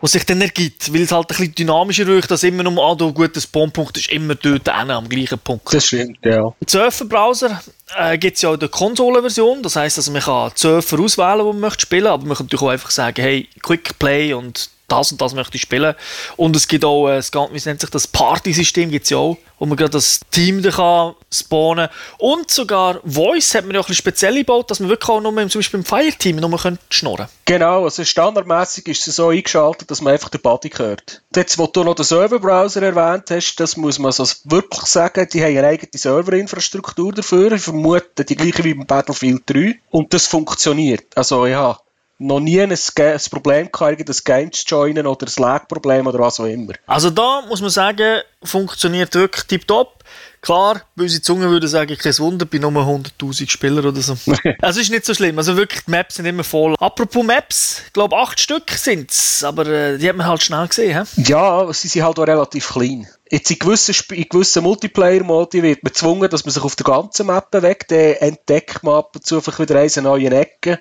was 0.02 0.12
sich 0.12 0.26
dann 0.26 0.40
ergibt, 0.40 0.92
weil 0.92 1.02
es 1.02 1.12
halt 1.12 1.24
ein 1.24 1.28
bisschen 1.28 1.54
dynamischer 1.54 2.06
wirkt, 2.08 2.30
dass 2.30 2.42
immer 2.42 2.64
nur, 2.64 2.84
ah, 2.84 2.94
du, 2.96 3.12
gut, 3.12 3.36
das 3.36 3.44
ist 3.44 4.08
immer 4.10 4.34
dort 4.34 4.68
am 4.68 5.08
gleichen 5.08 5.38
Punkt. 5.38 5.72
Das 5.72 5.86
stimmt, 5.86 6.18
ja. 6.24 6.42
Im 6.42 6.68
Surfer-Browser 6.68 7.62
äh, 7.96 8.18
gibt 8.18 8.34
es 8.34 8.42
ja 8.42 8.50
auch 8.50 8.56
die 8.56 8.66
Konsolenversion, 8.66 9.62
das 9.62 9.76
heisst, 9.76 9.98
also 9.98 10.10
man 10.10 10.20
kann 10.20 10.50
Surfer 10.56 10.98
auswählen, 10.98 11.38
die 11.38 11.44
man 11.44 11.60
möchte 11.60 11.82
spielen, 11.82 12.08
aber 12.08 12.26
man 12.26 12.36
kann 12.36 12.46
natürlich 12.46 12.62
auch 12.62 12.70
einfach 12.70 12.90
sagen, 12.90 13.22
hey, 13.22 13.48
Quick 13.62 13.96
Play 14.00 14.34
und 14.34 14.70
das 14.92 15.12
und 15.12 15.20
das 15.20 15.34
möchte 15.34 15.56
ich 15.56 15.62
spielen. 15.62 15.94
Und 16.36 16.54
es 16.54 16.68
gibt 16.68 16.84
auch, 16.84 17.08
äh, 17.08 17.22
wie 17.22 17.62
nennt 17.64 17.80
sich 17.80 17.90
das, 17.90 18.06
Party-System 18.06 18.90
gibt 18.90 19.04
es 19.04 19.10
ja 19.10 19.18
auch, 19.18 19.38
wo 19.58 19.66
man 19.66 19.76
gerade 19.76 19.90
das 19.90 20.20
Team 20.30 20.62
da 20.62 20.70
kann 20.70 21.14
spawnen 21.32 21.88
Und 22.18 22.50
sogar 22.50 23.00
Voice 23.04 23.54
hat 23.54 23.64
man 23.64 23.74
ja 23.74 23.80
auch 23.80 23.88
ein 23.88 23.94
speziell 23.94 24.34
gebaut, 24.34 24.70
dass 24.70 24.80
man 24.80 24.88
wirklich 24.88 25.08
auch 25.08 25.20
nur, 25.20 25.48
zum 25.48 25.60
Beispiel 25.60 25.80
im 25.80 25.86
Fireteam 25.86 26.36
nur 26.36 26.58
schnurren 26.90 27.28
Genau, 27.44 27.84
also 27.84 28.04
standardmäßig 28.04 28.88
ist 28.88 29.08
es 29.08 29.16
so 29.16 29.28
eingeschaltet, 29.28 29.90
dass 29.90 30.00
man 30.00 30.14
einfach 30.14 30.28
den 30.28 30.40
Body 30.40 30.70
hört. 30.70 31.22
Jetzt, 31.34 31.58
wo 31.58 31.66
du 31.66 31.84
noch 31.84 31.94
den 31.94 32.04
Serverbrowser 32.04 32.82
erwähnt 32.82 33.30
hast, 33.30 33.56
das 33.56 33.76
muss 33.76 33.98
man 33.98 34.06
also 34.06 34.24
wirklich 34.44 34.86
sagen, 34.86 35.28
die 35.32 35.42
haben 35.42 35.56
eine 35.56 35.66
eigene 35.68 35.90
Serverinfrastruktur 35.94 37.12
dafür. 37.12 37.52
Ich 37.52 37.62
vermute 37.62 38.24
die 38.24 38.36
gleiche 38.36 38.64
wie 38.64 38.74
beim 38.74 38.86
Battlefield 38.86 39.42
3. 39.46 39.78
Und 39.90 40.12
das 40.12 40.26
funktioniert. 40.26 41.04
Also 41.14 41.46
ja, 41.46 41.78
noch 42.22 42.40
nie 42.40 42.60
ein, 42.60 42.70
ein 42.70 43.20
Problem 43.30 43.70
gehabt, 43.70 44.08
das 44.08 44.24
Game 44.24 44.52
zu 44.52 44.64
joinen 44.66 45.06
oder 45.06 45.26
ein 45.26 45.32
Lag-Problem 45.36 46.06
oder 46.06 46.18
was 46.20 46.40
auch 46.40 46.46
immer. 46.46 46.72
Also 46.86 47.10
da 47.10 47.42
muss 47.48 47.60
man 47.60 47.70
sagen, 47.70 48.22
funktioniert 48.42 49.14
wirklich 49.14 49.44
tiptop. 49.44 50.01
Klar, 50.42 50.82
böse 50.96 51.22
Zunge 51.22 51.48
würde 51.50 51.68
sagen, 51.68 51.96
kein 51.96 52.18
Wunder, 52.18 52.46
bei 52.46 52.58
nur 52.58 52.72
100'000 52.72 53.48
Spielern 53.48 53.86
oder 53.86 54.00
so. 54.00 54.16
also 54.60 54.80
ist 54.80 54.90
nicht 54.90 55.06
so 55.06 55.14
schlimm. 55.14 55.38
Also 55.38 55.56
wirklich, 55.56 55.84
die 55.84 55.90
Maps 55.92 56.16
sind 56.16 56.26
immer 56.26 56.42
voll. 56.42 56.74
Apropos 56.80 57.24
Maps, 57.24 57.82
ich 57.86 57.92
glaube 57.92 58.16
acht 58.16 58.40
Stück 58.40 58.70
sind 58.72 59.12
es, 59.12 59.44
aber 59.44 59.66
äh, 59.66 59.98
die 59.98 60.08
hat 60.08 60.16
man 60.16 60.26
halt 60.26 60.42
schnell 60.42 60.66
gesehen. 60.66 61.06
He? 61.14 61.22
Ja, 61.22 61.72
sie 61.72 61.86
sind 61.86 62.02
halt 62.02 62.18
auch 62.18 62.26
relativ 62.26 62.70
klein. 62.70 63.06
Jetzt 63.30 63.50
in 63.50 63.58
gewissen, 63.60 63.94
in 64.14 64.28
gewissen 64.28 64.62
Multiplayer-Modi 64.64 65.62
wird 65.62 65.84
man 65.84 65.92
gezwungen, 65.92 66.28
dass 66.28 66.44
man 66.44 66.52
sich 66.52 66.62
auf 66.62 66.76
der 66.76 66.84
ganzen 66.84 67.28
Map 67.28 67.50
bewegt. 67.50 67.90
Dann 67.90 68.14
entdeckt 68.16 68.82
man 68.82 68.96
ab 68.96 69.12
und 69.14 69.24
zu 69.24 69.40
vielleicht 69.40 69.70
wieder 69.70 69.80
eine 69.80 70.02
neue 70.02 70.30
Ecke. 70.30 70.80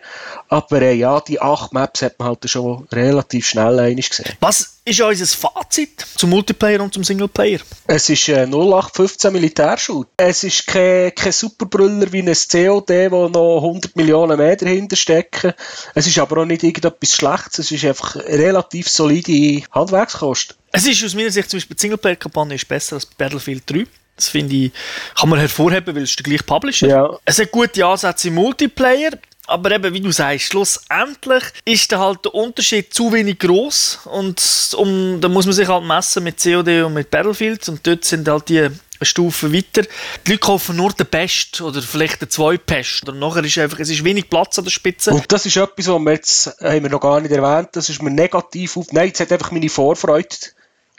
Aber 0.50 0.82
äh, 0.82 0.94
ja, 0.94 1.22
die 1.22 1.40
acht 1.40 1.72
Maps 1.72 2.02
hat 2.02 2.20
man 2.20 2.30
halt 2.30 2.50
schon 2.50 2.88
relativ 2.92 3.48
schnell 3.48 3.80
einig 3.80 4.10
gesehen. 4.10 4.36
Was 4.42 4.81
ist 4.84 5.00
unser 5.00 5.26
Fazit 5.28 6.06
zum 6.16 6.32
Multiplayer 6.32 6.82
und 6.82 6.94
zum 6.94 7.04
Singleplayer? 7.04 7.60
Es 7.88 8.10
ist 8.10 8.28
äh, 8.30 8.46
0815 8.46 9.32
Militärschule. 9.32 10.08
Es 10.18 10.44
ist 10.44 10.66
kein, 10.66 11.14
kein 11.14 11.32
Superbrüller 11.32 12.12
wie 12.12 12.20
ein 12.20 12.34
COD, 12.34 13.12
wo 13.12 13.28
noch 13.30 13.58
100 13.58 13.96
Millionen 13.96 14.38
mehr 14.38 14.56
dahinter 14.56 14.96
stecken. 14.96 15.54
Es 15.94 16.08
ist 16.08 16.18
aber 16.18 16.42
auch 16.42 16.46
nicht 16.46 16.64
irgendetwas 16.64 17.14
Schlechtes. 17.14 17.60
Es 17.60 17.72
ist 17.72 17.86
einfach 17.86 18.16
relativ 18.16 18.90
solide 18.90 19.64
Handwerkskost. 19.72 20.58
Es 20.72 20.88
ist 20.88 21.04
aus 21.04 21.14
meiner 21.14 21.32
Sicht 21.32 21.50
zum 21.50 21.58
Beispiel 21.58 21.76
die 21.76 21.82
Singleplayer-Kampagne 21.82 22.58
besser 22.68 22.96
als 22.96 23.06
Battlefield 23.06 23.70
3. 23.70 23.86
Das 24.16 24.30
finde 24.30 24.56
ich, 24.56 24.72
kann 25.16 25.30
man 25.30 25.40
hervorheben, 25.40 25.96
weil 25.96 26.04
es 26.04 26.16
der 26.16 26.24
gleiche 26.24 26.44
Publisher. 26.44 26.88
Ja. 26.88 27.20
Es 27.26 27.40
hat 27.40 27.52
gute 27.52 27.86
Ansätze 27.86 28.28
im 28.28 28.36
Multiplayer. 28.36 29.12
Aber 29.48 29.72
eben, 29.72 29.94
wie 29.94 30.02
du 30.02 30.12
sagst, 30.12 30.46
schlussendlich 30.46 31.44
ist 31.66 31.92
da 31.92 32.00
halt 32.00 32.26
der 32.26 32.34
Unterschied 32.36 32.94
zu 32.94 33.12
wenig 33.12 33.40
groß 33.40 34.02
und 34.06 34.42
um, 34.78 35.20
da 35.20 35.28
muss 35.28 35.46
man 35.46 35.54
sich 35.54 35.68
halt 35.68 35.84
messen 35.84 36.24
mit 36.24 36.42
COD 36.42 36.84
und 36.84 36.94
mit 36.94 37.10
Battlefield 37.10 37.68
und 37.68 37.86
dort 37.86 38.06
sind 38.06 38.28
halt 38.28 38.50
die 38.50 38.70
Stufe 39.02 39.52
weiter. 39.52 39.88
Die 40.26 40.32
Leute 40.32 40.40
kaufen 40.40 40.76
nur 40.76 40.94
den 40.94 41.08
Best 41.08 41.60
oder 41.62 41.82
vielleicht 41.82 42.22
den 42.22 42.30
Zweitbest. 42.30 43.10
Und 43.10 43.20
nachher 43.20 43.44
ist 43.44 43.58
einfach, 43.58 43.80
es 43.80 43.90
ist 43.90 44.04
wenig 44.04 44.30
Platz 44.30 44.58
an 44.60 44.66
der 44.66 44.72
Spitze. 44.72 45.12
Und 45.12 45.32
das 45.32 45.46
ist 45.46 45.58
etwas, 45.58 45.88
was 45.88 46.00
wir 46.00 46.12
jetzt, 46.12 46.56
haben 46.62 46.84
wir 46.84 46.90
noch 46.90 47.02
gar 47.02 47.20
nicht 47.20 47.32
erwähnt, 47.32 47.70
das 47.74 47.90
ist 47.90 48.02
mir 48.02 48.12
negativ 48.12 48.78
auf, 48.78 48.92
nein, 48.92 49.08
jetzt 49.08 49.20
hat 49.20 49.32
einfach 49.32 49.52
meine 49.52 49.70
Vorfreude 49.70 50.36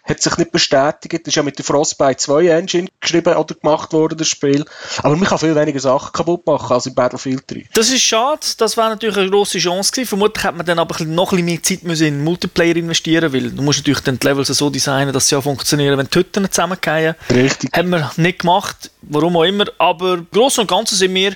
hat 0.04 0.20
sich 0.20 0.36
nicht 0.36 0.50
bestätigt. 0.50 1.26
Das 1.26 1.28
ist 1.28 1.36
ja 1.36 1.42
mit 1.42 1.58
der 1.58 1.64
Frostbite 1.64 2.16
2 2.16 2.48
Engine 2.48 2.88
geschrieben 3.00 3.34
oder 3.34 3.54
gemacht 3.54 3.92
worden, 3.92 4.18
das 4.18 4.28
Spiel. 4.28 4.64
Aber 4.98 5.16
man 5.16 5.28
kann 5.28 5.38
viel 5.38 5.54
weniger 5.54 5.78
Sachen 5.78 6.12
kaputt 6.12 6.44
machen 6.46 6.72
als 6.72 6.86
in 6.86 6.94
Battlefield 6.94 7.48
3. 7.48 7.66
Das 7.74 7.90
ist 7.90 8.02
schade. 8.02 8.40
Das 8.58 8.76
wäre 8.76 8.88
natürlich 8.88 9.16
eine 9.16 9.30
grosse 9.30 9.58
Chance 9.58 9.92
gewesen. 9.92 10.08
Vermutlich 10.08 10.44
hätte 10.44 10.56
man 10.56 10.66
dann 10.66 10.78
aber 10.78 11.04
noch 11.04 11.32
ein 11.32 11.36
bisschen 11.36 11.44
mehr 11.44 11.62
Zeit 11.62 11.82
müssen 11.84 12.06
in 12.06 12.24
Multiplayer 12.24 12.76
investieren 12.76 13.32
weil 13.32 13.50
du 13.50 13.62
musst 13.62 13.78
natürlich 13.78 14.00
dann 14.00 14.18
die 14.18 14.26
Levels 14.26 14.48
so 14.48 14.70
designen, 14.70 15.12
dass 15.12 15.28
sie 15.28 15.36
auch 15.36 15.42
funktionieren, 15.42 15.96
wenn 15.96 16.08
die 16.08 16.18
Hütten 16.18 16.50
zusammengehen. 16.50 17.14
Richtig. 17.30 17.70
Haben 17.76 17.90
wir 17.90 18.10
nicht 18.16 18.40
gemacht, 18.40 18.90
warum 19.02 19.36
auch 19.36 19.44
immer. 19.44 19.66
Aber 19.78 20.22
gross 20.32 20.58
und 20.58 20.68
ganzen 20.68 20.96
sind 20.96 21.14
wir 21.14 21.34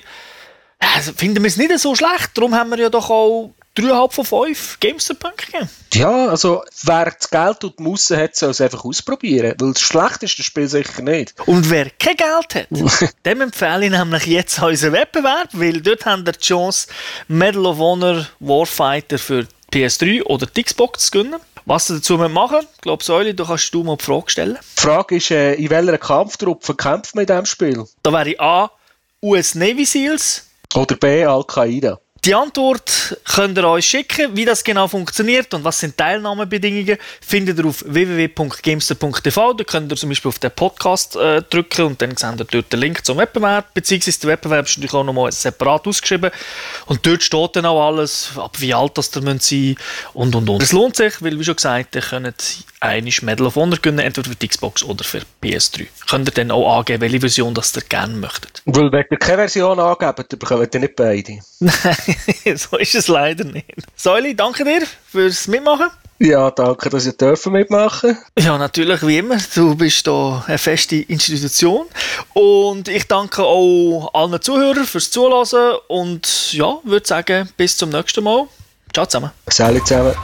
Also 0.79 1.13
finden 1.13 1.43
wir 1.43 1.47
es 1.47 1.57
nicht 1.57 1.77
so 1.79 1.95
schlecht. 1.95 2.31
Darum 2.35 2.53
haben 2.53 2.69
wir 2.69 2.77
ja 2.77 2.89
doch 2.89 3.09
auch 3.09 3.53
3,5 3.77 4.11
von 4.11 4.25
5 4.25 4.79
Gamester-Punkte 4.79 5.45
gegeben. 5.45 5.69
Ja, 5.93 6.27
also 6.27 6.63
wer 6.83 7.11
das 7.11 7.29
Geld 7.29 7.63
und 7.63 7.79
die 7.79 7.83
Musse 7.83 8.17
hat, 8.17 8.35
soll 8.35 8.49
es 8.49 8.61
einfach 8.61 8.83
ausprobieren. 8.83 9.55
Weil 9.59 9.73
das 9.73 9.81
schlechteste 9.81 10.43
Spiel 10.43 10.67
sicher 10.67 11.01
nicht. 11.03 11.35
Und 11.45 11.69
wer 11.69 11.89
kein 11.91 12.15
Geld 12.15 12.55
hat, 12.55 13.13
dem 13.25 13.41
empfehle 13.41 13.85
ich 13.85 13.91
nämlich 13.91 14.25
jetzt 14.25 14.61
unseren 14.61 14.93
Wettbewerb, 14.93 15.49
weil 15.53 15.81
dort 15.81 16.05
haben 16.05 16.25
wir 16.25 16.33
die 16.33 16.39
Chance, 16.39 16.87
Medal 17.27 17.65
of 17.67 17.77
Honor 17.77 18.27
Warfighter 18.39 19.19
für 19.19 19.47
die 19.73 19.85
PS3 19.85 20.23
oder 20.23 20.45
die 20.47 20.63
Xbox 20.63 21.05
zu 21.05 21.11
gewinnen. 21.11 21.39
Was 21.65 21.89
ihr 21.89 21.97
dazu 21.97 22.17
machen 22.17 22.59
ich 22.75 22.81
glaube, 22.81 23.03
Säuli, 23.03 23.35
du 23.35 23.45
kannst 23.45 23.73
du 23.73 23.83
mal 23.83 23.97
die 23.97 24.05
Frage 24.05 24.29
stellen. 24.29 24.57
Die 24.77 24.81
Frage 24.81 25.17
ist, 25.17 25.31
äh, 25.31 25.55
in 25.55 25.69
welcher 25.69 25.97
Kampftruppe 25.97 26.73
kämpft 26.75 27.13
man 27.13 27.23
in 27.23 27.27
diesem 27.27 27.45
Spiel? 27.45 27.85
Da 28.03 28.13
wäre 28.13 28.39
A. 28.39 28.71
US 29.21 29.53
Navy 29.53 29.83
Seals. 29.83 30.47
Oder 30.75 30.95
B. 30.95 31.25
Al-Qaida? 31.25 31.99
Die 32.25 32.33
Antwort 32.33 33.17
könnt 33.25 33.57
ihr 33.57 33.67
euch 33.67 33.85
schicken, 33.85 34.35
wie 34.35 34.45
das 34.45 34.63
genau 34.63 34.87
funktioniert 34.87 35.53
und 35.53 35.63
was 35.63 35.79
sind 35.79 35.97
Teilnahmebedingungen, 35.97 36.97
findet 37.21 37.59
ihr 37.59 37.65
auf 37.65 37.83
www.gamester.tv. 37.87 39.53
Da 39.53 39.63
könnt 39.63 39.91
ihr 39.91 39.95
zum 39.95 40.09
Beispiel 40.09 40.29
auf 40.29 40.39
den 40.39 40.51
Podcast 40.51 41.15
äh, 41.15 41.41
drücken 41.41 41.85
und 41.85 42.01
dann 42.01 42.15
seht 42.15 42.39
ihr 42.39 42.45
dort 42.45 42.73
den 42.73 42.79
Link 42.79 43.05
zum 43.05 43.17
Wettbewerb, 43.17 43.73
beziehungsweise 43.73 44.19
der 44.21 44.29
Wettbewerb 44.31 44.65
ist 44.65 44.77
natürlich 44.77 44.93
auch 44.93 45.03
nochmal 45.03 45.31
separat 45.31 45.87
ausgeschrieben 45.87 46.31
und 46.87 47.05
dort 47.05 47.23
steht 47.23 47.55
dann 47.55 47.65
auch 47.65 47.87
alles, 47.87 48.31
ab 48.35 48.55
wie 48.59 48.73
alt 48.73 48.97
das 48.97 49.15
ihr 49.15 49.21
sein 49.21 49.33
müsst 49.33 49.53
und 50.13 50.35
und 50.35 50.49
und. 50.49 50.61
Es 50.61 50.71
lohnt 50.71 50.95
sich, 50.95 51.21
weil 51.21 51.39
wie 51.39 51.43
schon 51.43 51.55
gesagt, 51.55 51.95
ihr 51.95 52.01
könnt 52.01 52.63
eine 52.79 53.11
Medal 53.21 53.47
of 53.47 53.55
Honor 53.55 53.77
gewinnen, 53.77 53.99
entweder 53.99 54.29
für 54.29 54.35
die 54.35 54.47
Xbox 54.47 54.83
oder 54.83 55.03
für 55.03 55.21
PS3. 55.41 55.87
Könnt 56.09 56.29
ihr 56.29 56.33
dann 56.33 56.51
auch 56.51 56.77
angeben, 56.77 57.01
welche 57.01 57.19
Version 57.19 57.53
das 57.53 57.75
ihr 57.75 57.81
gerne 57.81 58.15
möchtet. 58.15 58.61
Weil 58.65 58.91
wenn 58.91 59.05
ihr 59.09 59.17
keine 59.17 59.37
Version 59.37 59.79
angebt, 59.79 60.31
dann 60.31 60.39
bekommt 60.39 60.73
ihr 60.73 60.79
nicht 60.79 60.95
beide. 60.95 61.39
Nein, 61.59 61.73
so 62.55 62.77
ist 62.77 62.95
es 62.95 63.07
leider 63.07 63.43
nicht. 63.43 63.75
Säuli, 63.95 64.35
danke 64.35 64.63
dir 64.63 64.83
fürs 65.11 65.47
Mitmachen. 65.47 65.87
Ja, 66.19 66.49
danke, 66.49 66.89
dass 66.89 67.05
ihr 67.05 67.13
dürfen 67.13 67.53
mitmachen. 67.53 68.17
Ja, 68.39 68.57
natürlich, 68.57 69.05
wie 69.05 69.19
immer. 69.19 69.37
Du 69.53 69.75
bist 69.75 70.07
da 70.07 70.43
eine 70.47 70.57
feste 70.57 70.95
Institution. 70.95 71.85
Und 72.33 72.87
ich 72.87 73.07
danke 73.07 73.43
auch 73.43 74.09
allen 74.13 74.41
Zuhörern 74.41 74.85
fürs 74.85 75.11
Zuhören. 75.11 75.77
Und 75.87 76.53
ja, 76.53 76.79
würde 76.83 77.07
sagen, 77.07 77.49
bis 77.55 77.77
zum 77.77 77.91
nächsten 77.91 78.23
Mal. 78.23 78.47
Ciao 78.93 79.05
zusammen. 79.05 79.31
Salut 79.47 79.87
zusammen. 79.87 80.15